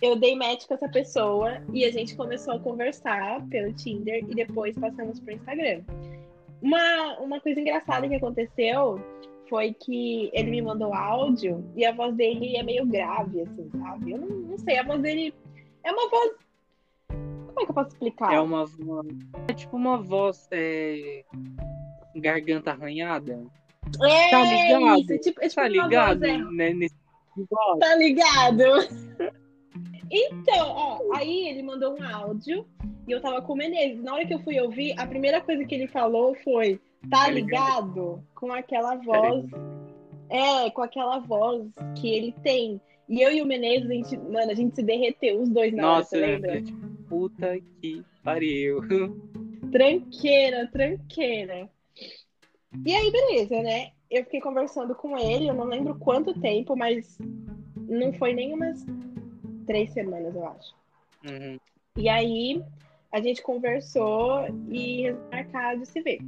eu 0.00 0.16
dei 0.16 0.36
match 0.36 0.66
com 0.66 0.74
essa 0.74 0.88
pessoa 0.88 1.60
e 1.72 1.84
a 1.84 1.90
gente 1.90 2.16
começou 2.16 2.54
a 2.54 2.60
conversar 2.60 3.44
pelo 3.48 3.72
Tinder 3.72 4.24
e 4.28 4.34
depois 4.34 4.78
passamos 4.78 5.18
pro 5.20 5.34
Instagram. 5.34 5.82
Uma, 6.62 7.18
uma 7.18 7.40
coisa 7.40 7.60
engraçada 7.60 8.08
que 8.08 8.14
aconteceu 8.14 9.00
foi 9.48 9.72
que 9.72 10.30
ele 10.32 10.50
me 10.50 10.62
mandou 10.62 10.94
áudio 10.94 11.64
e 11.74 11.84
a 11.84 11.92
voz 11.92 12.14
dele 12.14 12.56
é 12.56 12.62
meio 12.62 12.86
grave, 12.86 13.40
assim, 13.42 13.70
sabe? 13.78 14.12
Eu 14.12 14.18
não, 14.18 14.28
não 14.28 14.58
sei, 14.58 14.78
a 14.78 14.82
voz 14.82 15.00
dele 15.00 15.34
é 15.82 15.90
uma 15.90 16.08
voz. 16.08 16.32
Como 17.08 17.60
é 17.60 17.64
que 17.64 17.70
eu 17.70 17.74
posso 17.74 17.88
explicar? 17.88 18.32
É 18.32 18.40
uma, 18.40 18.64
é 19.48 19.52
tipo 19.54 19.76
uma 19.76 19.96
voz 19.96 20.48
é, 20.52 21.24
garganta 22.14 22.70
arranhada. 22.70 23.44
É 24.02 24.30
Tá 24.30 24.42
ligado? 24.42 25.00
Isso, 25.00 25.18
tipo, 25.18 25.40
é 25.42 25.48
tipo 25.48 25.60
Tá 25.60 25.68
ligado? 25.68 26.20
voz, 26.20 26.22
é, 26.22 26.38
Né, 26.38 26.74
nesse? 26.74 26.96
Tá 27.80 27.94
ligado? 27.96 28.62
Então, 30.10 30.68
ó, 30.68 30.98
aí 31.14 31.48
ele 31.48 31.62
mandou 31.62 31.96
um 31.98 32.02
áudio 32.02 32.66
e 33.06 33.12
eu 33.12 33.20
tava 33.20 33.42
com 33.42 33.52
o 33.52 33.56
Menezes. 33.56 34.02
Na 34.02 34.14
hora 34.14 34.26
que 34.26 34.34
eu 34.34 34.42
fui 34.42 34.60
ouvir, 34.60 34.94
a 34.98 35.06
primeira 35.06 35.40
coisa 35.40 35.64
que 35.64 35.74
ele 35.74 35.86
falou 35.86 36.34
foi: 36.42 36.80
tá 37.10 37.28
ligado? 37.28 38.22
Com 38.34 38.52
aquela 38.52 38.96
voz. 38.96 39.46
É, 40.30 40.70
com 40.70 40.82
aquela 40.82 41.18
voz 41.18 41.66
que 41.98 42.08
ele 42.08 42.34
tem. 42.42 42.80
E 43.08 43.22
eu 43.22 43.32
e 43.32 43.40
o 43.40 43.46
Menezes, 43.46 43.88
a 43.88 43.94
gente, 43.94 44.16
mano, 44.18 44.50
a 44.50 44.54
gente 44.54 44.74
se 44.74 44.82
derreteu, 44.82 45.40
os 45.40 45.48
dois 45.48 45.72
na 45.72 45.82
hora, 45.82 45.98
Nossa, 45.98 46.10
você 46.10 46.26
lembra? 46.26 46.62
tipo, 46.62 46.86
puta 47.08 47.58
que 47.80 48.04
pariu. 48.22 48.80
Tranqueira, 49.72 50.66
tranqueira. 50.68 51.68
E 52.86 52.94
aí, 52.94 53.10
beleza, 53.10 53.62
né? 53.62 53.90
Eu 54.10 54.24
fiquei 54.24 54.40
conversando 54.40 54.94
com 54.94 55.16
ele, 55.18 55.48
eu 55.48 55.54
não 55.54 55.64
lembro 55.64 55.98
quanto 55.98 56.38
tempo, 56.40 56.74
mas 56.76 57.18
não 57.76 58.12
foi 58.14 58.32
nem 58.32 58.54
umas 58.54 58.86
três 59.68 59.92
semanas, 59.92 60.34
eu 60.34 60.44
acho. 60.48 60.74
Uhum. 61.24 61.58
E 61.96 62.08
aí 62.08 62.64
a 63.12 63.20
gente 63.20 63.42
conversou 63.42 64.46
e 64.70 65.12
marcar 65.30 65.76
de 65.76 65.86
se 65.86 66.00
ver. 66.00 66.18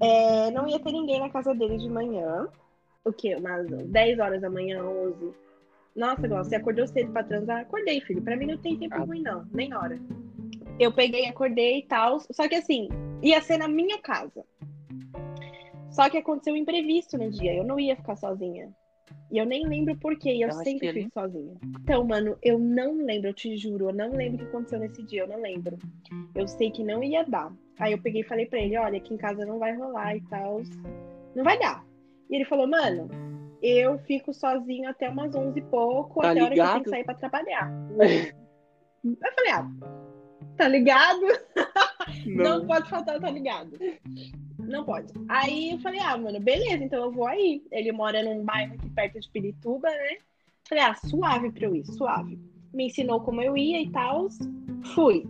É, 0.00 0.50
não 0.52 0.68
ia 0.68 0.78
ter 0.78 0.92
ninguém 0.92 1.18
na 1.18 1.30
casa 1.30 1.54
dele 1.54 1.78
de 1.78 1.88
manhã. 1.88 2.46
O 3.04 3.12
quê? 3.12 3.34
Umas 3.34 3.66
10 3.66 4.18
horas 4.20 4.40
da 4.40 4.50
manhã, 4.50 4.84
11. 4.84 5.32
Nossa, 5.96 6.26
igual, 6.26 6.44
você 6.44 6.56
acordou 6.56 6.86
cedo 6.86 7.10
pra 7.10 7.24
transar? 7.24 7.62
Acordei, 7.62 8.00
filho. 8.02 8.22
Pra 8.22 8.36
mim 8.36 8.46
não 8.46 8.58
tem 8.58 8.76
tempo 8.78 8.94
Ah. 8.94 8.98
ruim, 9.04 9.22
não. 9.22 9.44
Nem 9.52 9.74
hora. 9.74 9.98
Eu 10.78 10.92
peguei, 10.92 11.26
acordei 11.26 11.78
e 11.78 11.86
tal. 11.86 12.20
Só 12.20 12.46
que 12.48 12.54
assim, 12.54 12.88
ia 13.22 13.40
ser 13.40 13.56
na 13.56 13.66
minha 13.66 13.98
casa. 13.98 14.44
Só 15.90 16.08
que 16.08 16.18
aconteceu 16.18 16.54
um 16.54 16.56
imprevisto 16.56 17.18
no 17.18 17.30
dia. 17.30 17.54
Eu 17.54 17.64
não 17.64 17.80
ia 17.80 17.96
ficar 17.96 18.14
sozinha. 18.16 18.70
E 19.30 19.38
eu 19.38 19.44
nem 19.44 19.66
lembro 19.66 19.96
por 19.96 20.16
quê. 20.18 20.30
E 20.30 20.42
eu, 20.42 20.52
sempre 20.52 20.92
fico 20.92 21.10
sozinha. 21.12 21.56
Então, 21.80 22.04
mano, 22.04 22.36
eu 22.42 22.58
não 22.58 22.96
lembro, 22.96 23.28
eu 23.28 23.34
te 23.34 23.56
juro. 23.56 23.90
Eu 23.90 23.94
não 23.94 24.10
lembro 24.10 24.36
o 24.36 24.38
que 24.38 24.44
aconteceu 24.46 24.78
nesse 24.78 25.02
dia. 25.02 25.22
Eu 25.22 25.28
não 25.28 25.40
lembro. 25.40 25.78
Eu 26.34 26.48
sei 26.48 26.70
que 26.70 26.82
não 26.82 27.02
ia 27.02 27.24
dar. 27.24 27.52
Aí 27.78 27.92
eu 27.92 28.00
peguei 28.00 28.22
e 28.22 28.26
falei 28.26 28.46
pra 28.46 28.58
ele: 28.58 28.76
olha, 28.76 28.98
aqui 28.98 29.14
em 29.14 29.18
casa 29.18 29.44
não 29.44 29.58
vai 29.58 29.76
rolar 29.76 30.16
e 30.16 30.20
tal. 30.22 30.62
Não 31.34 31.44
vai 31.44 31.58
dar. 31.58 31.84
E 32.30 32.36
ele 32.36 32.44
falou: 32.44 32.66
mano, 32.66 33.08
eu 33.62 33.98
fico 34.00 34.32
sozinho 34.32 34.88
até 34.88 35.08
umas 35.08 35.34
11 35.34 35.58
e 35.58 35.62
pouco, 35.62 36.20
Tá 36.20 36.30
até 36.30 36.40
a 36.40 36.44
hora 36.44 36.54
que 36.54 36.60
eu 36.60 36.66
tenho 36.66 36.84
que 36.84 36.90
sair 36.90 37.04
pra 37.04 37.14
trabalhar. 37.14 37.70
Eu 37.90 39.16
falei: 39.26 39.50
ah, 39.50 39.70
tá 40.56 40.68
ligado? 40.68 41.20
Não. 42.26 42.66
pode 42.66 42.88
faltar, 42.88 43.20
tá 43.20 43.30
ligado? 43.30 43.78
Não 44.68 44.84
pode. 44.84 45.12
Aí 45.28 45.72
eu 45.72 45.78
falei, 45.78 45.98
ah, 46.00 46.16
mano, 46.16 46.38
beleza, 46.38 46.84
então 46.84 47.02
eu 47.04 47.10
vou 47.10 47.26
aí. 47.26 47.62
Ele 47.72 47.90
mora 47.90 48.22
num 48.22 48.44
bairro 48.44 48.74
aqui 48.74 48.88
perto 48.90 49.18
de 49.18 49.28
Pirituba, 49.30 49.88
né? 49.88 50.18
Falei, 50.68 50.84
ah, 50.84 50.94
suave 50.94 51.50
pra 51.50 51.64
eu 51.64 51.74
ir, 51.74 51.86
suave. 51.86 52.38
Me 52.72 52.86
ensinou 52.86 53.20
como 53.22 53.40
eu 53.40 53.56
ia 53.56 53.80
e 53.80 53.90
tal. 53.90 54.28
Fui. 54.94 55.26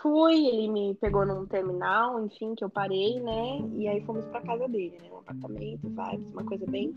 Fui, 0.00 0.46
ele 0.46 0.68
me 0.68 0.94
pegou 0.94 1.26
num 1.26 1.44
terminal, 1.44 2.24
enfim, 2.24 2.54
que 2.54 2.62
eu 2.62 2.70
parei, 2.70 3.20
né? 3.20 3.58
E 3.76 3.88
aí 3.88 4.00
fomos 4.04 4.24
pra 4.26 4.40
casa 4.42 4.68
dele, 4.68 4.96
né? 5.02 5.08
Um 5.12 5.18
apartamento, 5.18 5.88
vibes, 5.88 6.30
uma 6.30 6.44
coisa 6.44 6.64
bem. 6.66 6.94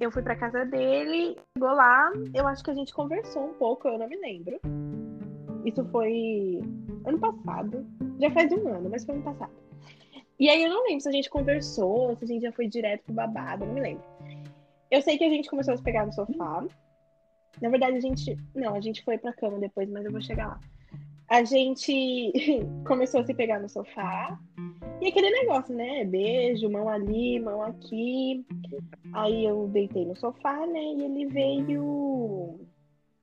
Eu 0.00 0.10
fui 0.10 0.22
pra 0.22 0.34
casa 0.34 0.64
dele, 0.64 1.36
chegou 1.56 1.72
lá, 1.72 2.12
eu 2.34 2.48
acho 2.48 2.64
que 2.64 2.70
a 2.72 2.74
gente 2.74 2.92
conversou 2.92 3.50
um 3.50 3.54
pouco, 3.54 3.86
eu 3.86 3.96
não 3.96 4.08
me 4.08 4.16
lembro. 4.16 4.58
Isso 5.64 5.84
foi 5.92 6.60
ano 7.06 7.18
passado. 7.20 7.86
Já 8.18 8.30
faz 8.32 8.52
um 8.52 8.68
ano, 8.68 8.90
mas 8.90 9.04
foi 9.04 9.14
ano 9.14 9.22
passado. 9.22 9.63
E 10.44 10.48
aí 10.50 10.62
eu 10.62 10.68
não 10.68 10.84
lembro 10.84 11.00
se 11.00 11.08
a 11.08 11.12
gente 11.12 11.30
conversou, 11.30 12.14
se 12.16 12.24
a 12.24 12.26
gente 12.26 12.42
já 12.42 12.52
foi 12.52 12.68
direto 12.68 13.04
pro 13.04 13.14
babado, 13.14 13.64
não 13.64 13.72
me 13.72 13.80
lembro. 13.80 14.04
Eu 14.90 15.00
sei 15.00 15.16
que 15.16 15.24
a 15.24 15.28
gente 15.30 15.48
começou 15.48 15.72
a 15.72 15.76
se 15.78 15.82
pegar 15.82 16.04
no 16.04 16.12
sofá. 16.12 16.62
Na 17.62 17.70
verdade, 17.70 17.96
a 17.96 18.00
gente. 18.00 18.36
Não, 18.54 18.74
a 18.74 18.80
gente 18.82 19.02
foi 19.02 19.16
pra 19.16 19.32
cama 19.32 19.58
depois, 19.58 19.88
mas 19.88 20.04
eu 20.04 20.12
vou 20.12 20.20
chegar 20.20 20.48
lá. 20.48 20.60
A 21.28 21.42
gente 21.44 22.30
começou 22.86 23.22
a 23.22 23.24
se 23.24 23.32
pegar 23.32 23.58
no 23.58 23.70
sofá. 23.70 24.38
E 25.00 25.08
aquele 25.08 25.30
negócio, 25.30 25.74
né? 25.74 26.04
Beijo, 26.04 26.68
mão 26.68 26.90
ali, 26.90 27.40
mão 27.40 27.62
aqui. 27.62 28.44
Aí 29.14 29.46
eu 29.46 29.66
deitei 29.68 30.04
no 30.04 30.14
sofá, 30.14 30.66
né? 30.66 30.78
E 30.78 31.04
ele 31.04 31.24
veio. 31.24 32.60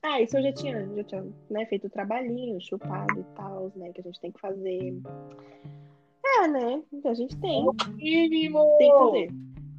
Ah, 0.01 0.20
isso 0.20 0.36
eu 0.38 0.42
já 0.42 0.54
tinha, 0.54 0.90
já 0.96 1.04
tinha 1.04 1.24
né, 1.51 1.68
feito 1.68 1.86
o 1.86 1.92
trabalhinho, 1.92 2.60
chupado 2.60 3.20
e 3.20 3.36
tal, 3.36 3.72
né? 3.75 3.94
Que 3.94 4.01
a 4.01 4.04
gente 4.06 4.20
tem 4.20 4.32
que 4.32 4.42
fazer. 4.42 5.00
É, 6.40 6.48
né? 6.48 6.82
A 7.06 7.14
gente 7.14 7.38
tem, 7.38 7.66
Mínimo! 7.96 8.78
tem 8.78 8.92
que 8.92 8.98
fazer. 8.98 9.32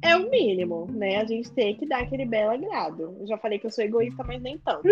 É 0.03 0.17
o 0.17 0.29
mínimo, 0.29 0.87
né? 0.91 1.17
A 1.17 1.25
gente 1.25 1.51
tem 1.53 1.75
que 1.75 1.87
dar 1.87 2.01
aquele 2.01 2.25
belo 2.25 2.51
agrado. 2.51 3.15
Eu 3.19 3.27
já 3.27 3.37
falei 3.37 3.57
que 3.57 3.65
eu 3.65 3.71
sou 3.71 3.83
egoísta, 3.83 4.23
mas 4.23 4.41
nem 4.41 4.57
tanto. 4.57 4.87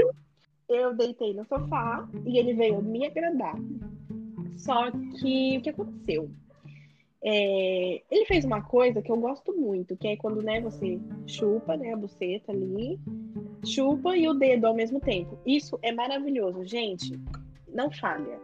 Eu 0.70 0.96
deitei 0.96 1.34
no 1.34 1.46
sofá 1.46 2.08
e 2.25 2.38
ele 2.38 2.53
veio 2.53 2.82
me 2.82 3.06
agradar. 3.06 3.56
Só 4.58 4.89
que 4.91 5.58
o 5.58 5.62
que 5.62 5.70
aconteceu? 5.70 6.32
É, 7.24 8.01
ele 8.10 8.25
fez 8.25 8.46
uma 8.46 8.62
coisa 8.62 9.01
que 9.01 9.12
eu 9.12 9.18
gosto 9.18 9.53
muito, 9.53 9.98
que 9.98 10.08
é 10.08 10.15
quando 10.15 10.41
né, 10.41 10.62
você 10.62 11.00
chupa 11.27 11.75
né, 11.75 11.94
a 11.94 11.98
buceta 11.98 12.51
ali, 12.51 12.98
chupa 13.65 14.15
e 14.15 14.27
o 14.27 14.34
dedo 14.34 14.65
ao 14.65 14.74
mesmo 14.74 15.00
tempo. 15.00 15.38
Isso 15.46 15.77
é 15.82 15.91
maravilhoso, 15.91 16.65
gente. 16.65 17.20
Não 17.68 17.91
falha. 17.91 18.39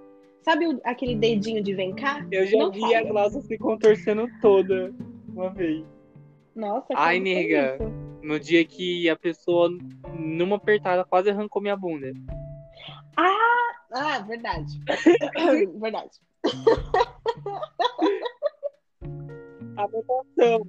Sabe 0.48 0.66
o- 0.66 0.80
aquele 0.86 1.14
dedinho 1.14 1.62
de 1.62 1.74
vem 1.74 1.94
cá? 1.94 2.26
Eu 2.32 2.48
já 2.48 2.58
Não 2.58 2.72
vi 2.72 2.80
falha. 2.80 3.00
a 3.00 3.04
Glaucia 3.04 3.42
se 3.42 3.58
contorcendo 3.58 4.28
toda 4.42 4.94
uma 5.28 5.50
vez. 5.50 5.84
Nossa, 6.56 6.88
Ai, 6.96 7.18
foi 7.18 7.24
nega. 7.34 7.78
No 8.24 8.40
dia 8.40 8.64
que 8.64 9.10
a 9.10 9.16
pessoa, 9.18 9.70
numa 10.18 10.56
apertada, 10.56 11.04
quase 11.04 11.30
arrancou 11.30 11.62
minha 11.62 11.76
bunda. 11.76 12.14
Ah, 13.18 14.20
verdade. 14.26 14.72
verdade. 15.82 16.12
Anotação. 19.76 20.66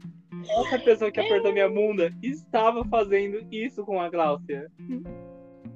Essa 0.61 0.79
pessoa 0.81 1.13
que 1.13 1.21
apertou 1.21 1.53
minha 1.53 1.69
bunda 1.71 2.13
estava 2.21 2.85
fazendo 2.87 3.47
isso 3.53 3.85
com 3.85 4.01
a 4.01 4.09
Gláucia. 4.09 4.71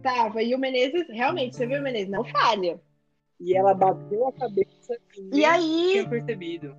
Tava. 0.02 0.42
E 0.42 0.54
o 0.56 0.58
Menezes, 0.58 1.06
realmente, 1.08 1.54
você 1.54 1.66
viu 1.68 1.78
o 1.78 1.82
Menezes? 1.82 2.08
Não 2.08 2.24
falha. 2.24 2.80
E 3.42 3.56
ela 3.56 3.74
bateu 3.74 4.28
a 4.28 4.32
cabeça 4.32 4.96
e 5.16 5.40
E 5.40 5.44
aí, 5.44 5.90
tinha 5.92 6.08
percebido. 6.08 6.76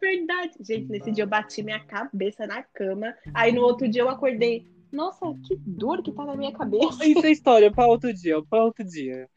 verdade. 0.00 0.52
Gente, 0.60 0.90
nesse 0.90 1.12
dia 1.12 1.24
eu 1.24 1.28
bati 1.28 1.62
minha 1.62 1.80
cabeça 1.80 2.46
na 2.46 2.62
cama. 2.62 3.14
Aí 3.34 3.52
no 3.52 3.62
outro 3.62 3.86
dia 3.88 4.02
eu 4.02 4.08
acordei. 4.08 4.66
Nossa, 4.90 5.26
que 5.46 5.56
dor 5.56 6.02
que 6.02 6.12
tá 6.12 6.24
na 6.24 6.36
minha 6.36 6.52
cabeça. 6.52 7.04
Isso 7.04 7.26
é 7.26 7.30
história 7.30 7.70
para 7.70 7.86
outro 7.86 8.12
dia, 8.14 8.42
para 8.48 8.64
outro 8.64 8.84
dia. 8.84 9.28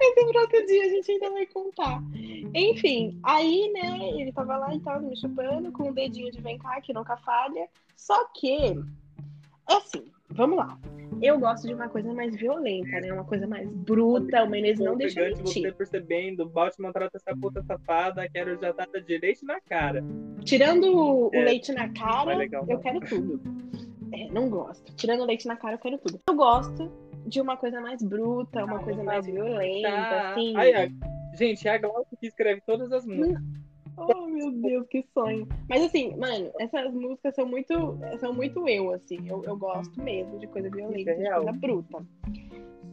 Esse 0.00 0.26
pro 0.26 0.40
outro 0.40 0.66
dia 0.66 0.84
a 0.84 0.88
gente 0.88 1.12
ainda 1.12 1.30
vai 1.30 1.46
contar. 1.46 2.02
Enfim, 2.54 3.18
aí, 3.22 3.70
né, 3.72 4.10
ele 4.20 4.32
tava 4.32 4.56
lá 4.56 4.74
e 4.74 4.80
tava 4.80 5.00
me 5.00 5.16
chupando 5.16 5.70
com 5.72 5.88
um 5.88 5.92
dedinho 5.92 6.30
de 6.32 6.40
vem 6.40 6.58
cá, 6.58 6.80
que 6.80 6.92
nunca 6.92 7.16
falha. 7.18 7.68
Só 7.96 8.24
que, 8.34 8.56
é 9.68 9.74
assim, 9.74 10.04
vamos 10.32 10.56
lá. 10.58 10.78
Eu 11.20 11.38
gosto 11.38 11.66
de 11.66 11.74
uma 11.74 11.88
coisa 11.88 12.12
mais 12.14 12.34
violenta, 12.36 13.00
né? 13.00 13.12
Uma 13.12 13.24
coisa 13.24 13.46
mais 13.46 13.68
bruta. 13.68 14.42
O 14.44 14.48
Menezes 14.48 14.84
não 14.84 14.96
deixa 14.96 15.20
mentir. 15.20 15.62
você 15.62 15.72
percebendo, 15.72 16.48
Baltimore 16.48 16.92
trata 16.92 17.16
essa 17.16 17.36
puta 17.36 17.62
safada, 17.62 18.26
quero 18.28 18.58
já 18.58 18.72
tata 18.72 19.00
de 19.02 19.18
leite 19.18 19.44
na 19.44 19.60
cara. 19.60 20.02
Tirando 20.44 20.84
o 20.86 21.26
o 21.28 21.34
É, 21.34 21.44
leite 21.44 21.72
na 21.72 21.88
cara, 21.92 22.26
mais 22.26 22.38
legal, 22.38 22.64
eu 22.68 22.74
não. 22.76 22.80
quero 22.82 23.00
tudo. 23.00 23.40
É, 24.12 24.28
não 24.32 24.48
gosto. 24.48 24.94
Tirando 24.96 25.20
o 25.20 25.26
leite 25.26 25.46
na 25.46 25.56
cara, 25.56 25.74
eu 25.74 25.78
quero 25.78 25.98
tudo. 25.98 26.20
Eu 26.28 26.34
gosto 26.34 26.90
de 27.26 27.40
uma 27.40 27.56
coisa 27.56 27.80
mais 27.80 28.02
bruta, 28.02 28.64
uma 28.64 28.78
coisa 28.78 29.02
mais 29.02 29.26
violenta, 29.26 29.88
Tá. 29.90 30.30
assim. 30.32 30.56
Ai, 30.56 30.72
ai. 30.72 30.90
Gente, 31.34 31.68
é 31.68 31.74
a 31.74 31.78
Glaucia 31.78 32.16
que 32.18 32.26
escreve 32.26 32.60
todas 32.66 32.90
as 32.92 33.04
músicas. 33.04 33.42
Oh, 34.00 34.26
meu 34.26 34.50
Deus, 34.50 34.86
que 34.88 35.04
sonho. 35.14 35.46
Mas 35.68 35.82
assim, 35.82 36.16
mano, 36.16 36.50
essas 36.58 36.92
músicas 36.92 37.34
são 37.34 37.46
muito, 37.46 37.98
são 38.18 38.32
muito 38.32 38.68
eu, 38.68 38.92
assim. 38.92 39.18
Eu, 39.28 39.42
eu 39.44 39.56
gosto 39.56 40.00
mesmo 40.02 40.38
de 40.38 40.46
coisa 40.46 40.70
violenta, 40.70 41.10
é 41.10 41.14
de 41.14 41.30
coisa 41.30 41.52
bruta. 41.52 42.06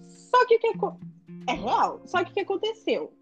Só 0.02 0.46
que 0.46 0.56
o 0.56 0.60
que 0.60 0.68
é 1.48 1.54
real. 1.54 2.02
Só 2.06 2.24
que 2.24 2.32
o 2.32 2.34
que 2.34 2.40
aconteceu? 2.42 3.14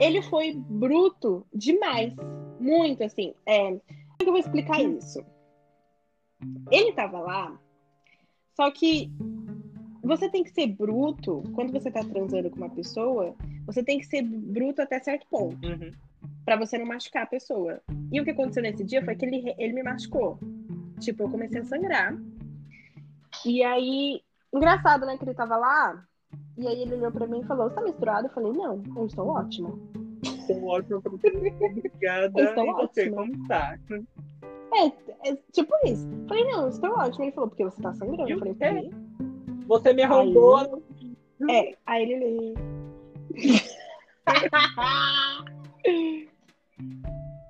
Ele 0.00 0.22
foi 0.22 0.54
bruto 0.54 1.46
demais. 1.54 2.12
Muito, 2.58 3.02
assim. 3.04 3.34
É... 3.46 3.70
Como 3.70 3.80
é 3.80 4.22
que 4.22 4.28
eu 4.28 4.32
vou 4.32 4.40
explicar 4.40 4.80
isso? 4.80 5.24
Ele 6.70 6.92
tava 6.92 7.20
lá, 7.20 7.60
só 8.56 8.70
que 8.70 9.10
você 10.02 10.28
tem 10.28 10.42
que 10.42 10.50
ser 10.50 10.66
bruto 10.66 11.42
quando 11.54 11.72
você 11.72 11.90
tá 11.90 12.02
transando 12.04 12.50
com 12.50 12.56
uma 12.56 12.70
pessoa. 12.70 13.34
Você 13.66 13.82
tem 13.82 13.98
que 13.98 14.06
ser 14.06 14.22
bruto 14.22 14.82
até 14.82 14.98
certo 14.98 15.26
ponto 15.28 15.64
Uhum. 15.66 15.92
Pra 16.44 16.56
você 16.56 16.76
não 16.76 16.86
machucar 16.86 17.22
a 17.22 17.26
pessoa. 17.26 17.80
E 18.10 18.20
o 18.20 18.24
que 18.24 18.30
aconteceu 18.30 18.62
nesse 18.62 18.84
dia 18.84 19.04
foi 19.04 19.14
que 19.14 19.24
ele, 19.24 19.54
ele 19.58 19.72
me 19.72 19.82
machucou. 19.82 20.38
Tipo, 21.00 21.24
eu 21.24 21.30
comecei 21.30 21.60
a 21.60 21.64
sangrar. 21.64 22.16
E 23.44 23.62
aí, 23.62 24.20
engraçado, 24.52 25.06
né, 25.06 25.16
que 25.16 25.24
ele 25.24 25.34
tava 25.34 25.56
lá. 25.56 26.04
E 26.56 26.66
aí 26.66 26.82
ele 26.82 26.94
olhou 26.96 27.12
pra 27.12 27.26
mim 27.26 27.40
e 27.40 27.46
falou: 27.46 27.68
Você 27.68 27.74
tá 27.74 27.82
misturado? 27.82 28.26
Eu 28.26 28.32
falei: 28.32 28.52
Não, 28.52 28.82
eu 28.96 29.06
estou 29.06 29.28
ótima. 29.28 29.78
Estou 30.22 30.64
ótima 30.64 31.00
você. 31.00 31.28
Obrigada. 31.28 32.40
Eu 32.40 32.44
estou 32.44 32.64
e 32.64 32.72
você, 32.72 33.10
ótima. 33.10 33.16
como 33.16 33.48
tá? 33.48 33.78
É, 34.74 35.30
é 35.30 35.36
tipo 35.52 35.74
isso. 35.86 36.08
Eu 36.08 36.28
falei: 36.28 36.44
Não, 36.44 36.62
eu 36.62 36.68
estou 36.68 36.90
ótima. 36.90 37.24
Ele 37.24 37.32
falou: 37.32 37.48
Porque 37.48 37.64
você 37.64 37.80
tá 37.80 37.94
sangrando? 37.94 38.30
Eu 38.30 38.38
falei. 38.38 38.54
"Por 38.54 38.60
quê?" 38.60 38.90
Você 39.66 39.92
me 39.92 40.02
arrombou. 40.02 40.82
É, 41.50 41.76
aí 41.86 42.12
ele. 42.12 42.54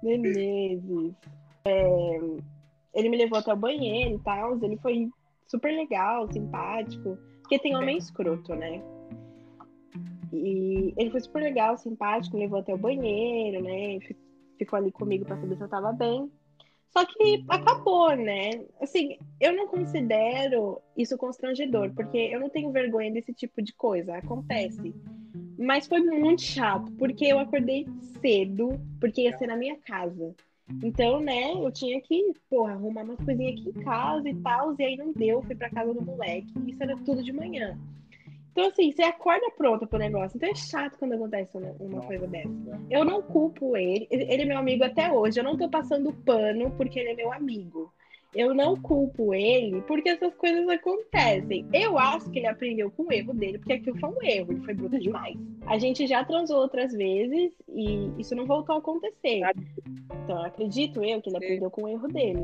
Menezes. 0.02 1.14
É, 1.64 2.18
ele 2.94 3.08
me 3.08 3.16
levou 3.16 3.38
até 3.38 3.52
o 3.52 3.56
banheiro 3.56 4.16
e 4.16 4.18
tal. 4.20 4.58
Ele 4.62 4.76
foi 4.78 5.08
super 5.46 5.72
legal, 5.74 6.30
simpático. 6.32 7.16
Porque 7.42 7.58
tem 7.58 7.76
homem 7.76 7.98
escroto, 7.98 8.54
né? 8.54 8.82
E 10.32 10.94
ele 10.96 11.10
foi 11.10 11.20
super 11.20 11.42
legal, 11.42 11.76
simpático, 11.76 12.36
me 12.36 12.42
levou 12.44 12.60
até 12.60 12.72
o 12.74 12.78
banheiro, 12.78 13.62
né? 13.62 14.00
Fi- 14.00 14.16
Ficou 14.58 14.76
ali 14.78 14.92
comigo 14.92 15.24
pra 15.24 15.36
saber 15.36 15.56
se 15.56 15.62
eu 15.64 15.68
tava 15.68 15.92
bem. 15.92 16.30
Só 16.90 17.04
que 17.04 17.44
acabou, 17.48 18.14
né? 18.14 18.50
Assim, 18.80 19.18
eu 19.40 19.52
não 19.56 19.66
considero 19.66 20.78
isso 20.96 21.16
constrangedor, 21.18 21.90
porque 21.94 22.16
eu 22.16 22.38
não 22.38 22.48
tenho 22.48 22.70
vergonha 22.70 23.10
desse 23.10 23.32
tipo 23.34 23.60
de 23.62 23.74
coisa. 23.74 24.16
Acontece. 24.16 24.94
Mas 25.62 25.86
foi 25.86 26.00
muito 26.00 26.42
chato, 26.42 26.90
porque 26.92 27.26
eu 27.26 27.38
acordei 27.38 27.86
cedo, 28.20 28.80
porque 29.00 29.22
ia 29.22 29.36
ser 29.38 29.46
na 29.46 29.56
minha 29.56 29.76
casa. 29.76 30.34
Então, 30.82 31.20
né, 31.20 31.52
eu 31.52 31.70
tinha 31.70 32.00
que, 32.00 32.32
porra, 32.48 32.72
arrumar 32.72 33.02
umas 33.02 33.20
coisinhas 33.20 33.60
aqui 33.60 33.68
em 33.68 33.82
casa 33.82 34.28
e 34.28 34.34
tal, 34.36 34.74
e 34.78 34.84
aí 34.84 34.96
não 34.96 35.12
deu, 35.12 35.42
fui 35.42 35.54
pra 35.54 35.70
casa 35.70 35.92
do 35.92 36.02
moleque, 36.02 36.52
e 36.64 36.70
isso 36.70 36.82
era 36.82 36.96
tudo 36.98 37.22
de 37.22 37.32
manhã. 37.32 37.78
Então, 38.52 38.66
assim, 38.66 38.92
você 38.92 39.02
acorda 39.02 39.50
pronta 39.56 39.86
pro 39.86 39.98
negócio. 39.98 40.36
Então 40.36 40.48
é 40.48 40.54
chato 40.54 40.98
quando 40.98 41.14
acontece 41.14 41.56
uma, 41.56 41.70
uma 41.80 42.02
coisa 42.02 42.26
dessa. 42.26 42.50
Eu 42.90 43.02
não 43.02 43.22
culpo 43.22 43.76
ele. 43.76 44.06
Ele 44.10 44.24
ele 44.24 44.42
é 44.42 44.44
meu 44.44 44.58
amigo 44.58 44.84
até 44.84 45.10
hoje. 45.10 45.40
Eu 45.40 45.44
não 45.44 45.56
tô 45.56 45.70
passando 45.70 46.12
pano 46.12 46.70
porque 46.72 47.00
ele 47.00 47.10
é 47.10 47.14
meu 47.14 47.32
amigo. 47.32 47.90
Eu 48.34 48.54
não 48.54 48.80
culpo 48.80 49.34
ele 49.34 49.82
porque 49.82 50.08
essas 50.08 50.34
coisas 50.34 50.66
acontecem. 50.66 51.66
Eu 51.72 51.98
acho 51.98 52.30
que 52.30 52.38
ele 52.38 52.46
aprendeu 52.46 52.90
com 52.90 53.04
o 53.04 53.12
erro 53.12 53.34
dele, 53.34 53.58
porque 53.58 53.74
aquilo 53.74 53.98
foi 53.98 54.08
um 54.08 54.22
erro, 54.22 54.52
ele 54.52 54.64
foi 54.64 54.74
bruto 54.74 54.98
demais. 54.98 55.36
A 55.66 55.78
gente 55.78 56.06
já 56.06 56.24
transou 56.24 56.58
outras 56.58 56.92
vezes 56.92 57.52
e 57.68 58.10
isso 58.18 58.34
não 58.34 58.46
voltou 58.46 58.74
a 58.74 58.78
acontecer. 58.78 59.42
Então, 60.24 60.38
eu 60.38 60.46
acredito 60.46 61.04
eu 61.04 61.20
que 61.20 61.28
ele 61.28 61.36
aprendeu 61.36 61.70
com 61.70 61.82
o 61.82 61.88
erro 61.88 62.08
dele. 62.08 62.42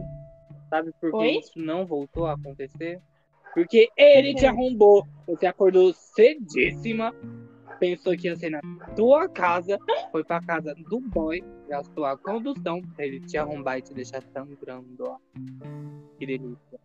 Sabe 0.69 0.93
por 1.01 1.11
que 1.11 1.17
Oi? 1.17 1.39
isso 1.39 1.59
não 1.59 1.87
voltou 1.87 2.27
a 2.27 2.35
acontecer? 2.35 3.01
Porque 3.55 3.89
ele 3.97 4.35
te 4.35 4.41
quê? 4.41 4.47
arrombou. 4.47 5.07
Você 5.27 5.47
acordou 5.47 5.95
cedíssima, 5.95 7.15
pensou 7.81 8.15
que 8.15 8.29
ia 8.29 8.37
ser 8.37 8.51
na 8.51 8.61
tua 8.95 9.27
casa, 9.27 9.79
foi 10.13 10.23
pra 10.23 10.41
casa 10.41 10.75
do 10.75 11.01
boy, 11.01 11.43
gastou 11.69 12.05
a 12.05 12.17
condução 12.17 12.83
pra 12.83 13.07
ele 13.07 13.21
te 13.21 13.37
arrombar 13.37 13.79
e 13.79 13.83
te 13.83 13.95
deixar 13.95 14.23
sangrando, 14.23 15.05
ó. 15.05 15.19
Que 16.19 16.27
delícia. 16.27 16.81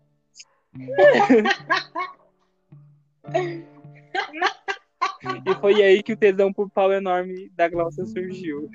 e 5.46 5.56
foi 5.62 5.82
aí 5.82 6.04
que 6.04 6.14
o 6.14 6.18
tesão 6.18 6.52
por 6.52 6.70
pau 6.70 6.92
enorme 6.92 7.50
da 7.56 7.68
Glaucia 7.70 8.06
surgiu. 8.06 8.70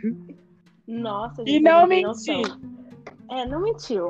Nossa, 0.86 1.42
E 1.42 1.52
gente, 1.52 1.62
não 1.62 1.82
eu 1.82 1.88
tem 1.88 2.06
menti. 2.06 2.32
noção. 2.32 2.60
É, 3.30 3.46
não 3.46 3.62
mentiu. 3.62 4.08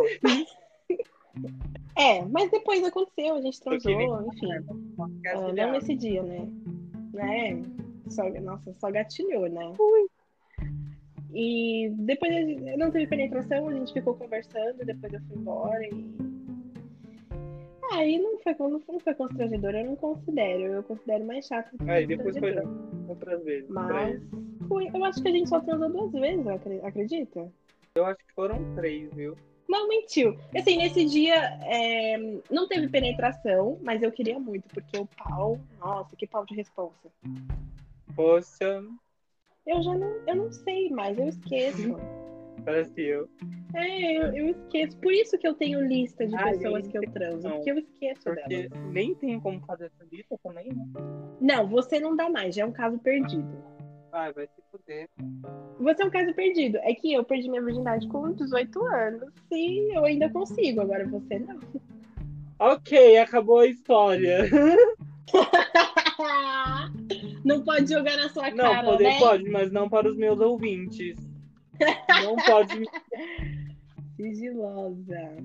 é, 1.97 2.25
mas 2.27 2.51
depois 2.51 2.85
aconteceu, 2.85 3.35
a 3.35 3.41
gente 3.41 3.61
transou, 3.61 4.23
enfim. 4.29 4.49
É, 5.27 5.53
não 5.53 5.73
nesse 5.73 5.95
dia, 5.97 6.23
né? 6.23 6.49
né? 7.13 7.63
Só, 8.09 8.29
nossa, 8.41 8.73
só 8.79 8.91
gatilhou, 8.91 9.49
né? 9.49 9.73
E 11.33 11.91
depois 11.99 12.33
gente- 12.33 12.77
não 12.77 12.91
teve 12.91 13.07
penetração, 13.07 13.69
a 13.69 13.75
gente 13.75 13.93
ficou 13.93 14.15
conversando, 14.15 14.85
depois 14.85 15.13
eu 15.13 15.21
fui 15.29 15.37
embora 15.37 15.85
e. 15.87 16.29
Aí 17.93 18.19
não 18.19 18.39
foi, 18.39 18.55
não 18.59 18.81
foi, 18.81 18.95
não 18.95 19.01
foi 19.01 19.15
constrangedor, 19.15 19.75
eu 19.75 19.85
não 19.87 19.97
considero. 19.97 20.63
Eu 20.65 20.83
considero 20.83 21.25
mais 21.25 21.47
chato 21.47 21.71
do 21.73 21.85
que 21.85 21.91
Aí 21.91 22.07
depois 22.07 22.37
foi 22.39 22.55
outras 23.09 23.45
vezes. 23.45 23.69
Mas 23.71 24.21
foi, 24.69 24.89
eu 24.93 25.05
acho 25.05 25.23
que 25.23 25.29
a 25.29 25.33
gente 25.33 25.49
só 25.49 25.61
transou 25.61 25.89
duas 25.91 26.13
vezes, 26.13 26.47
acre- 26.47 26.81
acredita? 26.83 27.51
Eu 27.95 28.05
acho 28.05 28.19
que 28.19 28.33
foram 28.35 28.75
três, 28.75 29.13
viu? 29.15 29.35
Não, 29.67 29.89
mentiu. 29.89 30.37
Assim, 30.57 30.77
nesse 30.79 31.05
dia 31.05 31.35
é, 31.63 32.17
não 32.51 32.67
teve 32.69 32.89
penetração, 32.89 33.79
mas 33.83 34.03
eu 34.03 34.11
queria 34.13 34.39
muito, 34.39 34.67
porque 34.69 34.97
o 34.99 35.07
pau, 35.07 35.59
nossa, 35.79 36.15
que 36.17 36.27
pau 36.27 36.45
de 36.47 36.55
responsa. 36.55 37.11
Poxa, 38.15 38.83
Eu 39.69 39.83
já 39.83 39.95
não, 39.95 40.17
eu 40.27 40.35
não 40.35 40.51
sei 40.51 40.91
mais, 40.91 41.17
eu 41.19 41.29
esqueço. 41.29 41.95
parece 42.65 43.01
eu. 43.01 43.29
É, 43.75 44.17
eu, 44.17 44.23
eu 44.35 44.47
esqueço. 44.49 44.97
Por 44.97 45.13
isso 45.13 45.37
que 45.39 45.47
eu 45.47 45.55
tenho 45.55 45.87
lista 45.87 46.27
de 46.27 46.35
Ah, 46.35 46.45
pessoas 46.45 46.89
que 46.89 46.97
eu 46.99 47.03
transo, 47.13 47.47
não. 47.47 47.57
porque 47.57 47.71
eu 47.71 47.79
esqueço 47.79 48.23
Porque 48.25 48.49
delas. 48.49 48.71
nem 48.93 49.15
tem 49.15 49.39
como 49.41 49.61
fazer 49.67 49.85
essa 49.87 50.05
lista 50.11 50.37
também, 50.43 50.69
né? 50.73 50.85
Não, 51.41 51.69
você 51.69 52.01
não 52.01 52.17
dá 52.17 52.29
mais, 52.31 52.55
já 52.55 52.63
é 52.63 52.67
um 52.67 52.73
caso 52.73 52.99
perdido. 52.99 53.47
Ai, 54.11 54.33
vai 54.33 54.47
se 54.47 54.63
fuder. 54.73 55.07
Você 55.79 56.03
é 56.03 56.07
um 56.07 56.11
caso 56.11 56.33
perdido. 56.35 56.79
É 56.79 56.95
que 56.95 57.13
eu 57.13 57.23
perdi 57.25 57.49
minha 57.51 57.63
virgindade 57.63 58.09
com 58.09 58.33
18 58.33 58.83
anos 58.87 59.31
e 59.53 59.95
eu 59.97 60.05
ainda 60.07 60.31
consigo, 60.31 60.81
agora 60.81 61.07
você 61.07 61.39
não. 61.39 61.59
Ok, 62.59 63.19
acabou 63.19 63.59
a 63.61 63.67
história. 63.67 64.49
Não 67.45 67.63
pode 67.63 67.93
jogar 67.93 68.17
na 68.17 68.29
sua 68.29 68.51
Não, 68.51 68.57
cara, 68.73 68.85
poder 68.85 69.05
né? 69.05 69.19
pode, 69.19 69.51
mas 69.51 69.71
não 69.73 69.89
para 69.89 70.09
os 70.09 70.17
meus 70.17 70.41
ouvintes. 70.41 71.17
Não 72.23 72.37
pode. 72.37 72.83
Sigilosa. 74.17 75.37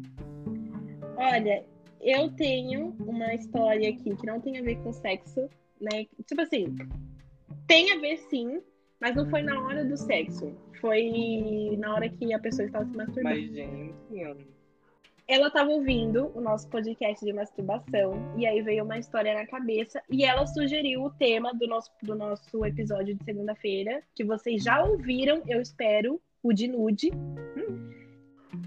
Olha, 1.17 1.63
eu 2.01 2.29
tenho 2.31 2.95
uma 2.99 3.33
história 3.33 3.89
aqui 3.89 4.15
que 4.15 4.25
não 4.25 4.39
tem 4.41 4.57
a 4.57 4.61
ver 4.63 4.77
com 4.77 4.91
sexo, 4.91 5.47
né? 5.79 6.05
Tipo 6.25 6.41
assim, 6.41 6.75
tem 7.67 7.91
a 7.91 7.99
ver 7.99 8.17
sim, 8.17 8.61
mas 8.99 9.15
não 9.15 9.29
foi 9.29 9.43
na 9.43 9.59
hora 9.61 9.85
do 9.85 9.95
sexo. 9.95 10.51
Foi 10.81 11.77
na 11.77 11.93
hora 11.93 12.09
que 12.09 12.33
a 12.33 12.39
pessoa 12.39 12.65
estava 12.65 12.85
se 12.85 12.95
masturbando. 12.97 13.35
Mas, 13.35 13.51
gente, 13.51 13.93
eu- 14.11 14.37
Ela 15.27 15.47
estava 15.47 15.69
ouvindo 15.69 16.31
o 16.35 16.41
nosso 16.41 16.67
podcast 16.67 17.23
de 17.23 17.31
masturbação 17.31 18.13
e 18.37 18.45
aí 18.45 18.61
veio 18.61 18.83
uma 18.83 18.97
história 18.97 19.33
na 19.33 19.47
cabeça 19.47 20.01
e 20.09 20.25
ela 20.25 20.45
sugeriu 20.45 21.03
o 21.03 21.09
tema 21.11 21.53
do 21.53 21.65
nosso, 21.65 21.89
do 22.01 22.13
nosso 22.13 22.65
episódio 22.65 23.15
de 23.15 23.23
segunda-feira, 23.23 24.03
que 24.13 24.23
vocês 24.23 24.61
já 24.61 24.83
ouviram, 24.83 25.41
eu 25.47 25.61
espero, 25.61 26.21
o 26.43 26.51
de 26.51 26.67
nude. 26.67 27.09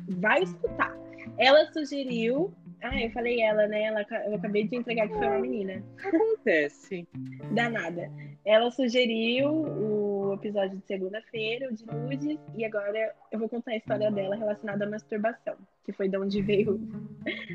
Vai 0.08 0.42
escutar. 0.42 0.96
Ela 1.36 1.70
sugeriu. 1.72 2.54
Ah, 2.82 3.02
eu 3.02 3.10
falei 3.10 3.40
ela, 3.42 3.66
né? 3.66 3.82
Ela, 3.82 4.06
eu 4.26 4.36
acabei 4.36 4.66
de 4.66 4.76
entregar 4.76 5.08
que 5.08 5.14
foi 5.14 5.26
uma 5.26 5.38
menina. 5.38 5.84
acontece. 6.02 7.06
Danada. 7.52 8.10
Ela 8.44 8.70
sugeriu 8.70 9.50
o 9.50 10.15
episódio 10.36 10.78
de 10.78 10.86
segunda-feira, 10.86 11.68
o 11.68 11.74
de 11.74 11.86
nudes, 11.86 12.38
e 12.56 12.64
agora 12.64 13.14
eu 13.30 13.38
vou 13.38 13.48
contar 13.48 13.72
a 13.72 13.76
história 13.76 14.10
dela 14.10 14.36
relacionada 14.36 14.84
à 14.84 14.88
masturbação, 14.88 15.56
que 15.84 15.92
foi 15.92 16.08
de 16.08 16.16
onde 16.16 16.40
veio 16.40 16.80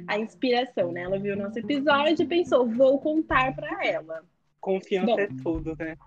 a 0.08 0.20
inspiração, 0.20 0.91
né? 0.91 1.04
Ela 1.04 1.17
viu 1.17 1.36
o 1.36 1.38
nosso 1.38 1.58
episódio 1.60 2.24
e 2.24 2.28
pensou, 2.28 2.67
vou 2.67 3.00
contar 3.00 3.56
pra 3.56 3.86
ela. 3.86 4.24
Confiança 4.60 5.08
Bom. 5.08 5.20
é 5.20 5.28
tudo, 5.41 5.76
né? 5.80 5.98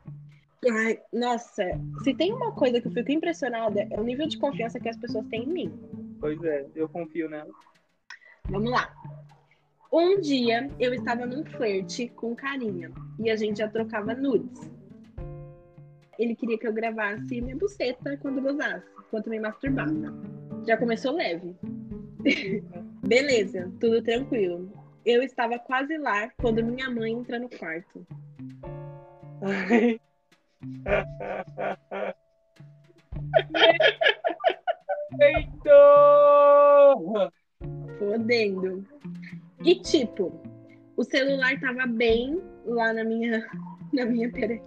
Ai, 0.70 0.98
nossa, 1.12 1.64
se 2.02 2.14
tem 2.14 2.32
uma 2.32 2.52
coisa 2.52 2.80
que 2.80 2.88
eu 2.88 2.92
fico 2.92 3.12
impressionada, 3.12 3.86
é 3.90 4.00
o 4.00 4.04
nível 4.04 4.26
de 4.26 4.38
confiança 4.38 4.80
que 4.80 4.88
as 4.88 4.96
pessoas 4.96 5.26
têm 5.26 5.42
em 5.42 5.52
mim. 5.52 5.72
Pois 6.20 6.42
é, 6.44 6.66
eu 6.74 6.88
confio 6.88 7.28
nela. 7.28 7.50
Vamos 8.48 8.70
lá. 8.70 8.94
Um 9.92 10.20
dia 10.20 10.68
eu 10.80 10.92
estava 10.92 11.26
num 11.26 11.44
flerte 11.44 12.08
com 12.08 12.34
carinha 12.34 12.90
e 13.18 13.30
a 13.30 13.36
gente 13.36 13.58
já 13.58 13.68
trocava 13.68 14.14
nudes. 14.14 14.70
Ele 16.18 16.34
queria 16.34 16.58
que 16.58 16.66
eu 16.66 16.72
gravasse 16.72 17.40
minha 17.40 17.56
buceta 17.56 18.16
quando 18.18 18.40
gozasse, 18.42 18.86
enquanto 19.06 19.30
me 19.30 19.40
masturbava. 19.40 20.14
Já 20.66 20.76
começou 20.76 21.12
leve. 21.12 21.54
Beleza, 23.06 23.70
tudo 23.80 24.02
tranquilo. 24.02 24.72
Eu 25.04 25.22
estava 25.22 25.58
quase 25.58 25.98
lá 25.98 26.30
quando 26.40 26.64
minha 26.64 26.88
mãe 26.90 27.12
entra 27.12 27.38
no 27.38 27.48
quarto. 27.50 28.06
Ai. 29.42 30.00
Eita! 35.20 35.72
Fodendo. 37.98 38.84
E 39.62 39.74
tipo, 39.80 40.32
o 40.96 41.04
celular 41.04 41.58
tava 41.60 41.86
bem 41.86 42.40
lá 42.64 42.92
na 42.92 43.04
minha 43.04 43.46
na 43.92 44.06
minha 44.06 44.30
pere- 44.30 44.62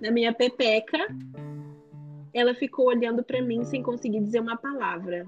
na 0.00 0.10
minha 0.10 0.32
pepeca. 0.32 0.98
Ela 2.32 2.54
ficou 2.54 2.86
olhando 2.86 3.22
pra 3.22 3.42
mim 3.42 3.64
sem 3.64 3.82
conseguir 3.82 4.20
dizer 4.20 4.40
uma 4.40 4.56
palavra. 4.56 5.26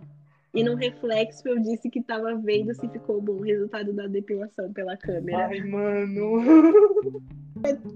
E 0.55 0.63
no 0.63 0.75
reflexo 0.75 1.49
eu 1.49 1.59
disse 1.59 1.89
que 1.89 2.03
tava 2.03 2.35
vendo 2.37 2.75
se 2.75 2.87
ficou 2.89 3.21
bom 3.21 3.33
o 3.33 3.43
resultado 3.43 3.93
da 3.93 4.07
depilação 4.07 4.73
pela 4.73 4.97
câmera. 4.97 5.47
Ai, 5.47 5.61
mano. 5.61 6.43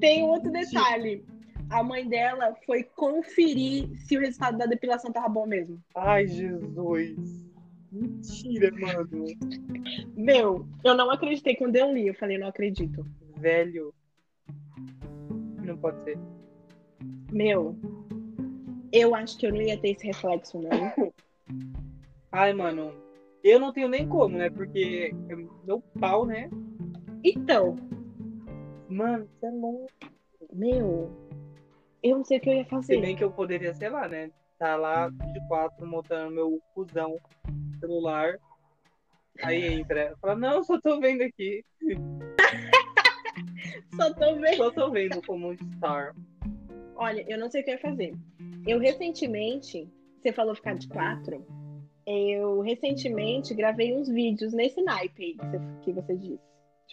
Tem 0.01 0.23
outro 0.23 0.51
detalhe. 0.51 1.23
A 1.69 1.83
mãe 1.83 2.09
dela 2.09 2.55
foi 2.64 2.83
conferir 2.83 3.88
se 3.99 4.16
o 4.16 4.21
resultado 4.21 4.57
da 4.57 4.66
depilação 4.66 5.12
tava 5.12 5.29
bom 5.29 5.47
mesmo. 5.47 5.79
Ai, 5.95 6.27
Jesus. 6.27 7.47
Mentira, 7.92 8.71
mano. 8.73 9.25
Meu, 10.16 10.66
eu 10.85 10.95
não 10.95 11.11
acreditei 11.11 11.57
quando 11.57 11.77
eu 11.77 11.92
li. 11.92 12.07
Eu 12.07 12.14
falei, 12.14 12.38
não 12.38 12.47
acredito. 12.47 13.05
Velho. 13.37 13.92
Não 15.62 15.77
pode 15.77 16.03
ser. 16.05 16.19
Meu, 17.33 17.77
eu 18.93 19.15
acho 19.15 19.37
que 19.39 19.47
eu 19.47 19.53
não 19.53 19.61
ia 19.62 19.77
ter 19.79 19.91
esse 19.91 20.07
reflexo, 20.07 20.59
não. 20.61 21.12
Ai, 22.33 22.53
mano. 22.53 22.93
Eu 23.43 23.61
não 23.61 23.73
tenho 23.73 23.89
nem 23.89 24.09
como, 24.09 24.37
né? 24.37 24.51
Porque 24.51 25.15
é 25.29 25.37
meu 25.65 25.81
pau, 26.01 26.25
né? 26.27 26.51
Então, 27.25 27.77
Mano, 28.89 29.29
você 29.39 29.47
é 29.47 29.51
louco. 29.51 29.89
meu, 30.53 31.11
eu 32.03 32.17
não 32.19 32.25
sei 32.25 32.39
o 32.39 32.41
que 32.41 32.49
eu 32.51 32.55
ia 32.55 32.65
Se 32.65 32.71
fazer. 32.71 33.01
bem 33.01 33.17
que 33.17 33.25
eu 33.25 33.31
poderia, 33.33 33.75
sei 33.75 33.89
lá, 33.89 34.07
né? 34.09 34.31
Tá 34.59 34.77
lá 34.77 35.09
de 35.11 35.49
quatro 35.49 35.87
montando 35.87 36.31
meu 36.35 36.61
cuzão 36.75 37.17
celular. 37.81 38.39
Aí 39.43 39.65
entra. 39.81 40.15
Fala, 40.21 40.35
não, 40.37 40.62
só 40.65 40.81
tô 40.81 40.99
vendo 41.01 41.23
aqui. 41.23 41.65
Só 43.95 44.12
tô 44.15 44.35
vendo. 44.37 44.57
Só 44.57 44.71
tô 44.71 44.91
vendo 44.91 45.23
como 45.27 45.53
estar. 45.53 46.15
Olha, 46.97 47.25
eu 47.29 47.39
não 47.39 47.51
sei 47.51 47.61
o 47.61 47.65
que 47.65 47.71
eu 47.71 47.75
ia 47.75 47.81
fazer. 47.81 48.15
Eu 48.67 48.79
recentemente, 48.79 49.89
você 50.21 50.33
falou 50.33 50.55
ficar 50.55 50.75
de 50.75 50.89
quatro. 50.89 51.45
Eu 52.07 52.61
recentemente 52.61 53.55
gravei 53.55 53.95
uns 53.95 54.09
vídeos 54.09 54.53
nesse 54.53 54.81
naipe 54.83 55.23
aí 55.23 55.35
que 55.83 55.93
você, 55.93 56.17
disse. 56.17 56.41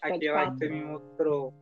Aquele 0.02 0.32
lá 0.32 0.52
que 0.52 0.58
você 0.58 0.70
me 0.70 0.84
mostrou. 0.84 1.54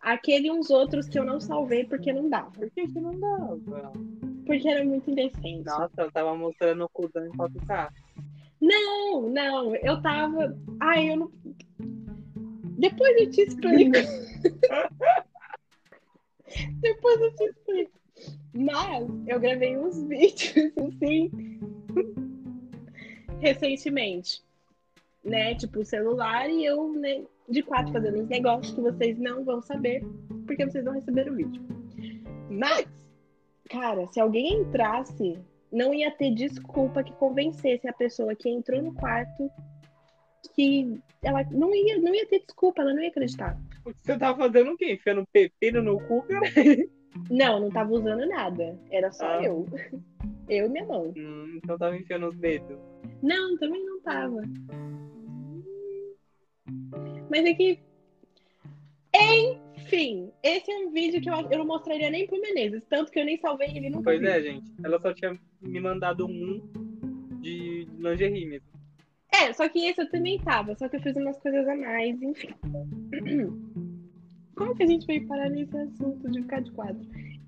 Aquele 0.00 0.48
e 0.48 0.50
uns 0.50 0.70
outros 0.70 1.08
que 1.08 1.18
eu 1.18 1.24
não 1.24 1.40
salvei 1.40 1.84
porque 1.84 2.12
não 2.12 2.28
dava. 2.28 2.50
Por 2.50 2.70
que 2.70 2.86
que 2.86 3.00
não 3.00 3.18
dava? 3.18 3.58
Porque 4.44 4.68
era 4.68 4.84
muito 4.84 5.10
indecente. 5.10 5.64
Nossa, 5.64 6.02
eu 6.02 6.12
tava 6.12 6.34
mostrando 6.36 6.84
o 6.84 6.88
cuzão 6.88 7.24
em 7.26 7.30
4K. 7.30 7.90
Não, 8.60 9.22
não, 9.28 9.74
eu 9.76 10.00
tava. 10.02 10.56
Ai, 10.80 11.10
eu 11.10 11.16
não. 11.16 11.32
Depois 12.78 13.20
eu 13.20 13.30
te 13.30 13.42
explico. 13.42 13.92
Depois 16.80 17.20
eu 17.20 17.34
te 17.34 17.44
explico. 17.44 17.92
Mas 18.52 19.08
eu 19.26 19.40
gravei 19.40 19.76
uns 19.76 20.02
vídeos 20.06 20.72
assim 20.76 21.30
recentemente. 23.40 24.42
Né? 25.24 25.54
Tipo, 25.54 25.84
celular 25.84 26.48
e 26.50 26.64
eu, 26.64 26.92
né, 26.92 27.24
de 27.48 27.62
quatro 27.62 27.92
fazendo 27.92 28.20
uns 28.20 28.28
negócios 28.28 28.74
que 28.74 28.80
vocês 28.80 29.18
não 29.18 29.44
vão 29.44 29.62
saber, 29.62 30.04
porque 30.46 30.64
vocês 30.64 30.84
não 30.84 30.92
receberam 30.92 31.32
o 31.32 31.36
vídeo. 31.36 31.62
Mas, 32.50 32.86
cara, 33.70 34.06
se 34.08 34.20
alguém 34.20 34.60
entrasse 34.60 35.38
não 35.72 35.92
ia 35.92 36.10
ter 36.10 36.32
desculpa 36.32 37.02
que 37.02 37.12
convencesse 37.14 37.88
a 37.88 37.92
pessoa 37.92 38.34
que 38.34 38.48
entrou 38.48 38.80
no 38.80 38.94
quarto 38.94 39.50
que 40.54 41.00
ela 41.22 41.42
não 41.50 41.74
ia, 41.74 41.98
não 41.98 42.14
ia 42.14 42.26
ter 42.28 42.40
desculpa, 42.40 42.82
ela 42.82 42.94
não 42.94 43.02
ia 43.02 43.08
acreditar. 43.08 43.58
Você 44.02 44.18
tava 44.18 44.38
fazendo 44.38 44.72
o 44.72 44.76
quê? 44.76 44.92
Enfiando 44.92 45.26
pepino 45.32 45.82
no 45.82 46.00
cu, 46.06 46.22
cara? 46.22 46.46
Não, 47.30 47.60
não 47.60 47.70
tava 47.70 47.92
usando 47.92 48.26
nada. 48.26 48.78
Era 48.90 49.10
só 49.12 49.26
Ah. 49.26 49.44
eu. 49.44 49.66
Eu 50.48 50.66
e 50.66 50.68
minha 50.68 50.84
mão. 50.84 51.12
Hum, 51.16 51.58
então 51.62 51.78
tava 51.78 51.96
enfiando 51.96 52.28
os 52.28 52.36
dedos. 52.38 52.78
Não, 53.22 53.56
também 53.58 53.84
não 53.84 54.00
tava. 54.00 54.42
Mas 57.30 57.44
é 57.44 57.54
que. 57.54 57.78
Enfim, 59.16 60.32
esse 60.42 60.70
é 60.70 60.78
um 60.78 60.90
vídeo 60.90 61.20
que 61.20 61.30
eu, 61.30 61.34
eu 61.50 61.58
não 61.58 61.66
mostraria 61.66 62.10
nem 62.10 62.26
pro 62.26 62.40
Menezes, 62.40 62.82
tanto 62.88 63.12
que 63.12 63.20
eu 63.20 63.24
nem 63.24 63.38
salvei 63.38 63.68
ele 63.68 63.88
nunca 63.90 64.04
Pois 64.04 64.20
viu. 64.20 64.28
é, 64.28 64.42
gente. 64.42 64.72
Ela 64.84 65.00
só 65.00 65.12
tinha 65.14 65.38
me 65.62 65.80
mandado 65.80 66.26
um 66.26 66.60
de 67.40 67.86
lingerie 67.98 68.46
mesmo. 68.46 68.66
É, 69.42 69.52
só 69.52 69.68
que 69.68 69.84
esse 69.86 70.00
eu 70.00 70.10
também 70.10 70.38
tava, 70.38 70.74
só 70.76 70.88
que 70.88 70.96
eu 70.96 71.00
fiz 71.00 71.16
umas 71.16 71.38
coisas 71.38 71.66
a 71.66 71.74
mais, 71.74 72.22
enfim. 72.22 72.54
Como 74.54 74.74
que 74.76 74.84
a 74.84 74.86
gente 74.86 75.06
veio 75.06 75.26
parar 75.26 75.50
nesse 75.50 75.76
assunto 75.76 76.30
de 76.30 76.42
ficar 76.42 76.60
de 76.60 76.70
quadro? 76.72 77.00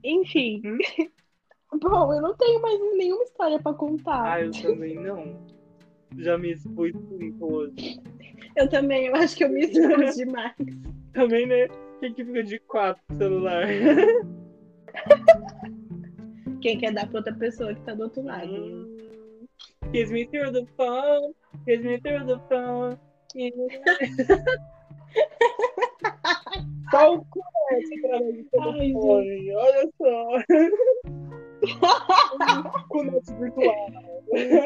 Enfim. 0.02 0.62
Hum? 0.64 0.78
Bom, 1.80 2.14
eu 2.14 2.22
não 2.22 2.34
tenho 2.36 2.60
mais 2.62 2.80
nenhuma 2.96 3.22
história 3.24 3.58
pra 3.60 3.74
contar. 3.74 4.32
Ah, 4.32 4.40
eu 4.40 4.50
também 4.50 4.94
não. 4.94 5.36
Já 6.16 6.38
me 6.38 6.52
expus 6.52 6.92
muito 6.92 7.44
hoje. 7.44 8.00
Eu 8.56 8.68
também, 8.68 9.06
eu 9.06 9.16
acho 9.16 9.36
que 9.36 9.44
eu 9.44 9.48
me 9.50 9.60
expus 9.60 10.16
demais. 10.16 10.54
Também, 11.12 11.46
né? 11.46 11.68
Quem 11.98 12.12
que 12.12 12.24
fica 12.24 12.42
de 12.42 12.58
quatro 12.60 13.02
no 13.08 13.16
celular? 13.16 13.66
Quem 16.60 16.78
quer 16.78 16.92
dar 16.92 17.08
pra 17.08 17.20
outra 17.20 17.34
pessoa 17.34 17.74
que 17.74 17.80
tá 17.82 17.94
do 17.94 18.02
outro 18.02 18.22
lado. 18.22 18.52
Hum. 18.52 19.46
Kiss 19.92 20.10
me 20.10 20.26
through 20.26 20.52
the 20.52 20.66
phone. 20.76 21.34
Kiss 21.66 21.82
me 21.82 21.98
the 22.00 22.40
phone. 22.48 22.96
Só 26.90 27.14
o 27.14 27.24
cu 27.24 27.40
é 27.72 27.78
esse 27.80 28.00
telefone. 28.00 29.52
Olha 29.54 29.90
só. 29.98 30.38
Conete 32.88 33.32
virtual. 33.34 33.86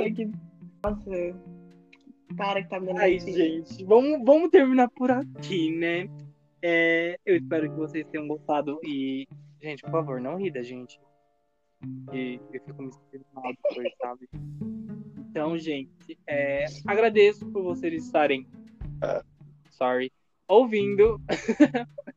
Aqui- 0.06 0.30
Nossa. 0.84 1.10
Para 2.36 2.62
que 2.62 2.68
tá 2.68 2.78
me 2.78 2.86
dando 2.86 3.00
Ai, 3.00 3.14
gatilho. 3.16 3.36
gente, 3.36 3.84
vamos, 3.84 4.24
vamos 4.24 4.50
terminar 4.50 4.88
por 4.90 5.10
aqui, 5.10 5.76
né? 5.76 6.08
É, 6.62 7.18
eu 7.26 7.36
espero 7.36 7.68
que 7.70 7.76
vocês 7.76 8.06
tenham 8.08 8.28
gostado 8.28 8.78
e, 8.84 9.26
gente, 9.60 9.82
por 9.82 9.90
favor, 9.90 10.20
não 10.20 10.36
ri 10.36 10.48
da 10.50 10.62
gente. 10.62 11.00
E 12.12 12.38
eu 12.52 12.60
fico 12.62 12.82
me 12.82 12.92
sentindo 12.92 13.24
mal 13.32 13.52
depois, 13.52 13.92
sabe? 14.00 14.28
Então, 15.30 15.56
gente, 15.56 16.18
é, 16.26 16.64
agradeço 16.84 17.46
por 17.52 17.62
vocês 17.62 18.04
estarem, 18.04 18.48
sorry, 19.70 20.12
ouvindo. 20.48 21.20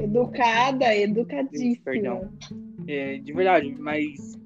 Educada, 0.00 0.94
educadíssima. 0.94 1.84
Perdão. 1.84 2.32
É, 2.86 3.18
de 3.18 3.32
verdade, 3.32 3.74
mas 3.78 4.38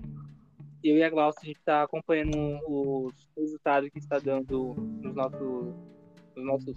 eu 0.82 0.96
e 0.96 1.02
a 1.02 1.10
Glaucia, 1.10 1.40
a 1.42 1.46
gente 1.46 1.60
tá 1.62 1.82
acompanhando 1.82 2.36
os 2.66 3.14
resultados 3.36 3.90
que 3.90 3.98
está 3.98 4.18
dando 4.18 4.74
nos 5.02 5.14
nossos, 5.14 5.74
nos 6.34 6.44
nossos 6.44 6.74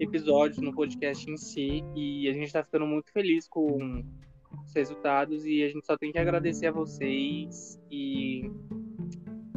episódios, 0.00 0.58
no 0.58 0.74
podcast 0.74 1.30
em 1.30 1.36
si, 1.36 1.84
e 1.94 2.28
a 2.28 2.32
gente 2.32 2.52
tá 2.52 2.64
ficando 2.64 2.86
muito 2.86 3.12
feliz 3.12 3.46
com 3.46 4.02
os 4.64 4.74
resultados, 4.74 5.44
e 5.44 5.62
a 5.62 5.68
gente 5.68 5.84
só 5.86 5.96
tem 5.96 6.12
que 6.12 6.18
agradecer 6.18 6.66
a 6.66 6.72
vocês, 6.72 7.78
e... 7.90 8.50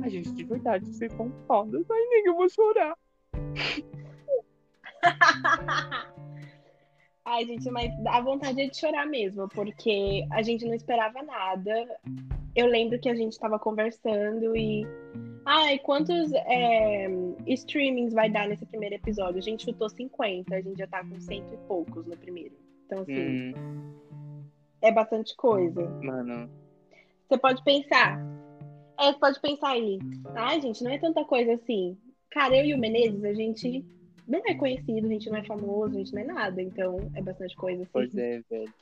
Ai, 0.07 0.11
gente, 0.11 0.31
de 0.31 0.43
verdade, 0.45 0.85
vocês 0.85 1.11
são 1.11 1.29
fodas. 1.45 1.85
Ai, 1.91 2.05
nega, 2.07 2.29
eu 2.29 2.35
vou 2.35 2.49
chorar. 2.49 2.97
Ai, 7.25 7.45
gente, 7.45 7.69
mas 7.69 7.91
a 8.07 8.21
vontade 8.21 8.61
é 8.61 8.69
de 8.69 8.77
chorar 8.77 9.05
mesmo, 9.05 9.49
porque 9.49 10.25
a 10.31 10.41
gente 10.41 10.63
não 10.65 10.73
esperava 10.73 11.21
nada. 11.23 11.99
Eu 12.55 12.67
lembro 12.67 12.97
que 13.01 13.09
a 13.09 13.15
gente 13.15 13.37
tava 13.37 13.59
conversando 13.59 14.55
e. 14.55 14.87
Ai, 15.45 15.77
quantos 15.79 16.31
é, 16.33 17.07
streamings 17.47 18.13
vai 18.13 18.29
dar 18.29 18.47
nesse 18.47 18.65
primeiro 18.65 18.95
episódio? 18.95 19.39
A 19.39 19.41
gente 19.41 19.65
chutou 19.65 19.89
50, 19.89 20.55
a 20.55 20.61
gente 20.61 20.77
já 20.77 20.87
tá 20.87 21.03
com 21.03 21.19
cento 21.19 21.53
e 21.53 21.57
poucos 21.67 22.05
no 22.05 22.15
primeiro. 22.15 22.55
Então, 22.85 23.01
assim, 23.01 23.53
Hum, 23.53 24.43
é 24.81 24.89
bastante 24.89 25.35
coisa. 25.35 25.85
mano, 26.01 26.49
Você 27.27 27.37
pode 27.37 27.61
pensar. 27.65 28.21
É, 28.99 29.11
você 29.11 29.19
pode 29.19 29.39
pensar 29.41 29.69
aí. 29.69 29.99
Ai, 30.35 30.61
gente, 30.61 30.83
não 30.83 30.91
é 30.91 30.97
tanta 30.97 31.23
coisa 31.25 31.53
assim. 31.53 31.97
Cara, 32.31 32.55
eu 32.55 32.65
e 32.65 32.73
o 32.73 32.77
Menezes, 32.77 33.23
a 33.23 33.33
gente 33.33 33.85
não 34.27 34.41
é 34.45 34.53
conhecido, 34.53 35.07
a 35.07 35.09
gente 35.09 35.29
não 35.29 35.37
é 35.37 35.43
famoso, 35.43 35.95
a 35.95 35.99
gente 35.99 36.13
não 36.13 36.21
é 36.21 36.25
nada. 36.25 36.61
Então, 36.61 36.97
é 37.15 37.21
bastante 37.21 37.55
coisa 37.55 37.83
assim. 37.83 37.91
Pois 37.91 38.15
é, 38.15 38.41
velho. 38.49 38.73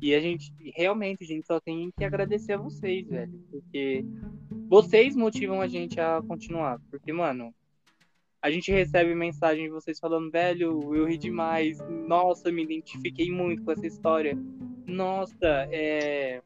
E 0.00 0.14
a 0.14 0.20
gente, 0.20 0.52
realmente, 0.76 1.24
a 1.24 1.26
gente 1.26 1.46
só 1.46 1.58
tem 1.58 1.90
que 1.96 2.04
agradecer 2.04 2.52
a 2.52 2.58
vocês, 2.58 3.06
velho. 3.08 3.32
Porque 3.50 4.04
vocês 4.68 5.16
motivam 5.16 5.60
a 5.60 5.66
gente 5.66 5.98
a 5.98 6.22
continuar. 6.26 6.80
Porque, 6.90 7.12
mano, 7.12 7.52
a 8.40 8.50
gente 8.50 8.70
recebe 8.70 9.14
mensagem 9.14 9.64
de 9.64 9.70
vocês 9.70 9.98
falando, 9.98 10.30
velho, 10.30 10.94
eu 10.94 11.06
ri 11.06 11.18
demais. 11.18 11.78
Nossa, 12.06 12.52
me 12.52 12.62
identifiquei 12.62 13.30
muito 13.32 13.64
com 13.64 13.72
essa 13.72 13.86
história. 13.86 14.38
Nossa, 14.86 15.68
é. 15.72 16.40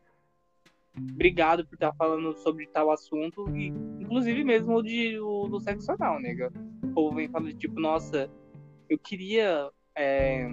Obrigado 0.97 1.67
por 1.67 1.75
estar 1.75 1.93
falando 1.95 2.35
sobre 2.39 2.67
tal 2.67 2.91
assunto. 2.91 3.49
E, 3.57 3.69
inclusive 4.01 4.45
mesmo 4.45 4.77
o, 4.77 4.83
de, 4.83 5.19
o 5.19 5.49
do 5.49 5.61
sexo 5.61 5.93
anal, 5.93 6.21
nega. 6.21 6.53
O 6.85 6.89
povo 6.89 7.17
vem 7.17 7.29
falando, 7.29 7.55
tipo, 7.55 7.81
nossa, 7.81 8.31
eu 8.89 8.99
queria. 8.99 9.71
é, 9.97 10.49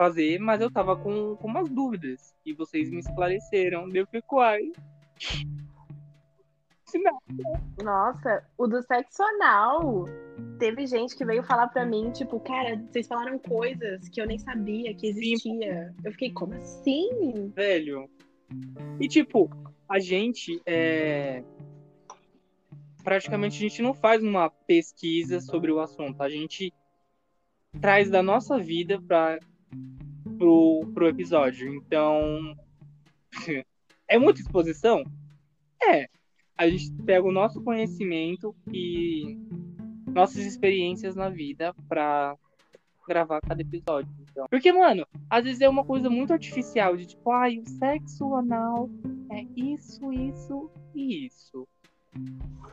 fazer, 0.00 0.38
mas 0.38 0.62
eu 0.62 0.70
tava 0.70 0.96
com, 0.96 1.36
com 1.36 1.46
umas 1.46 1.68
dúvidas. 1.68 2.34
E 2.46 2.54
vocês 2.54 2.90
me 2.90 3.00
esclareceram. 3.00 3.86
Daí 3.86 3.98
Eu 3.98 4.06
fico, 4.06 4.40
ai. 4.40 4.72
Nossa, 7.84 8.42
o 8.56 8.66
do 8.66 8.82
sexo 8.82 9.22
anal. 9.22 10.06
Teve 10.58 10.86
gente 10.86 11.14
que 11.14 11.24
veio 11.24 11.42
falar 11.42 11.68
pra 11.68 11.84
mim, 11.84 12.10
tipo, 12.12 12.40
cara, 12.40 12.82
vocês 12.90 13.06
falaram 13.06 13.38
coisas 13.38 14.08
que 14.08 14.22
eu 14.22 14.26
nem 14.26 14.38
sabia 14.38 14.94
que 14.94 15.08
existia. 15.08 15.94
Eu 16.02 16.12
fiquei, 16.12 16.32
como 16.32 16.54
assim? 16.54 17.52
Velho. 17.54 18.08
E 19.00 19.08
tipo, 19.08 19.50
a 19.88 19.98
gente 19.98 20.60
é. 20.66 21.42
Praticamente 23.02 23.56
a 23.56 23.60
gente 23.60 23.82
não 23.82 23.94
faz 23.94 24.22
uma 24.22 24.50
pesquisa 24.50 25.40
sobre 25.40 25.72
o 25.72 25.80
assunto. 25.80 26.20
A 26.22 26.28
gente 26.28 26.72
traz 27.80 28.10
da 28.10 28.22
nossa 28.22 28.58
vida 28.58 29.00
para 29.00 29.38
pro, 30.38 30.90
pro 30.94 31.08
episódio. 31.08 31.74
Então. 31.74 32.56
é 34.06 34.18
muita 34.18 34.40
exposição? 34.40 35.02
É. 35.82 36.08
A 36.56 36.68
gente 36.68 36.92
pega 37.04 37.26
o 37.26 37.32
nosso 37.32 37.62
conhecimento 37.62 38.54
e 38.70 39.38
nossas 40.06 40.44
experiências 40.44 41.16
na 41.16 41.30
vida 41.30 41.74
pra 41.88 42.36
gravar 43.10 43.40
cada 43.40 43.60
episódio. 43.60 44.08
Então. 44.30 44.46
Porque, 44.48 44.72
mano, 44.72 45.04
às 45.28 45.42
vezes 45.44 45.60
é 45.60 45.68
uma 45.68 45.84
coisa 45.84 46.08
muito 46.08 46.32
artificial, 46.32 46.96
de 46.96 47.06
tipo, 47.06 47.30
ai, 47.32 47.58
o 47.58 47.68
sexo 47.68 48.34
anal 48.36 48.88
é 49.32 49.44
isso, 49.56 50.12
isso 50.12 50.70
e 50.94 51.26
isso. 51.26 51.66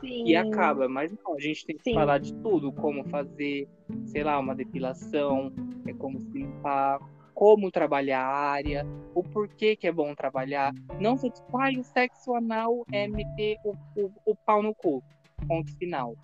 Sim. 0.00 0.24
E 0.26 0.36
acaba, 0.36 0.88
mas 0.88 1.12
não, 1.12 1.34
a 1.34 1.40
gente 1.40 1.66
tem 1.66 1.76
que 1.76 1.82
Sim. 1.82 1.94
falar 1.94 2.18
de 2.18 2.32
tudo, 2.34 2.72
como 2.72 3.04
fazer, 3.08 3.68
sei 4.06 4.22
lá, 4.22 4.38
uma 4.38 4.54
depilação, 4.54 5.52
é 5.86 5.92
como 5.92 6.20
se 6.20 6.30
limpar, 6.30 7.00
como 7.34 7.70
trabalhar 7.70 8.22
a 8.22 8.50
área, 8.50 8.86
o 9.14 9.22
porquê 9.22 9.74
que 9.74 9.86
é 9.88 9.92
bom 9.92 10.14
trabalhar. 10.14 10.72
Não 11.00 11.16
só 11.16 11.28
tipo, 11.28 11.56
ai, 11.56 11.76
o 11.76 11.84
sexo 11.84 12.34
anal 12.34 12.84
é 12.92 13.08
meter 13.08 13.58
o, 13.64 13.74
o, 13.96 14.12
o 14.24 14.36
pau 14.36 14.62
no 14.62 14.74
cu. 14.74 15.02
Ponto 15.46 15.76
final. 15.76 16.16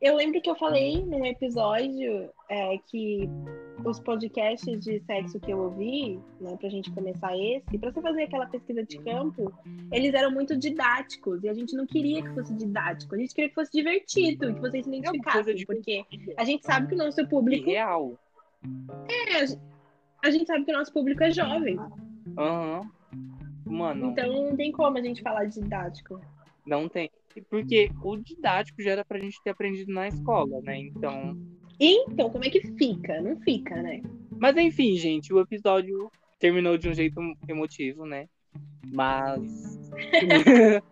Eu 0.00 0.16
lembro 0.16 0.40
que 0.40 0.48
eu 0.48 0.56
falei 0.56 1.04
num 1.04 1.26
episódio 1.26 2.30
é, 2.48 2.78
que 2.86 3.28
os 3.84 4.00
podcasts 4.00 4.80
de 4.80 4.98
sexo 5.00 5.38
que 5.38 5.52
eu 5.52 5.58
ouvi, 5.58 6.18
né, 6.40 6.56
pra 6.56 6.70
gente 6.70 6.90
começar 6.90 7.36
esse, 7.36 7.76
pra 7.78 7.92
você 7.92 8.00
fazer 8.00 8.22
aquela 8.22 8.46
pesquisa 8.46 8.82
de 8.82 8.98
campo, 8.98 9.52
eles 9.92 10.14
eram 10.14 10.30
muito 10.30 10.56
didáticos 10.56 11.44
e 11.44 11.48
a 11.50 11.54
gente 11.54 11.76
não 11.76 11.86
queria 11.86 12.22
que 12.22 12.30
fosse 12.30 12.54
didático, 12.54 13.14
a 13.14 13.18
gente 13.18 13.34
queria 13.34 13.50
que 13.50 13.54
fosse 13.54 13.72
divertido, 13.72 14.54
que 14.54 14.60
vocês 14.60 14.84
se 14.84 14.90
É 14.90 14.96
identificassem, 14.96 15.66
porque 15.66 16.04
a 16.36 16.44
gente 16.44 16.64
sabe 16.64 16.88
que 16.88 16.94
o 16.94 16.98
nosso 16.98 17.26
público 17.28 17.68
real. 17.70 18.18
é, 19.08 19.44
a 20.24 20.30
gente 20.30 20.46
sabe 20.46 20.64
que 20.64 20.72
o 20.72 20.78
nosso 20.78 20.92
público 20.92 21.22
é 21.22 21.30
jovem, 21.30 21.78
Aham. 22.38 22.90
Mano, 23.66 24.10
então 24.12 24.32
não 24.32 24.56
tem 24.56 24.72
como 24.72 24.96
a 24.96 25.02
gente 25.02 25.22
falar 25.22 25.44
de 25.44 25.60
didático. 25.60 26.20
não 26.66 26.88
tem. 26.88 27.10
Porque 27.48 27.90
o 28.02 28.16
didático 28.16 28.82
já 28.82 28.92
era 28.92 29.04
pra 29.04 29.18
gente 29.18 29.42
ter 29.42 29.50
aprendido 29.50 29.92
na 29.92 30.08
escola, 30.08 30.60
né? 30.62 30.78
Então. 30.78 31.36
Então, 31.78 32.28
como 32.30 32.44
é 32.44 32.50
que 32.50 32.60
fica? 32.76 33.20
Não 33.20 33.40
fica, 33.40 33.80
né? 33.82 34.02
Mas 34.38 34.56
enfim, 34.56 34.96
gente, 34.96 35.32
o 35.32 35.40
episódio 35.40 36.10
terminou 36.38 36.76
de 36.76 36.88
um 36.88 36.94
jeito 36.94 37.20
emotivo, 37.48 38.04
né? 38.04 38.26
Mas 38.92 39.78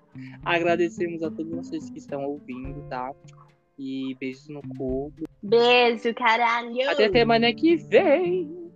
agradecemos 0.44 1.22
a 1.22 1.31
todos 1.31 1.51
vocês 1.51 1.90
que 1.90 1.98
estão 1.98 2.24
ouvindo, 2.24 2.87
tá? 2.88 3.12
E 3.79 4.14
beijos 4.20 4.48
no 4.48 4.61
cu. 4.77 5.12
Beijo, 5.42 6.12
caralho! 6.14 6.90
Até 6.90 7.11
semana 7.11 7.53
que 7.55 7.77
vem! 7.77 8.68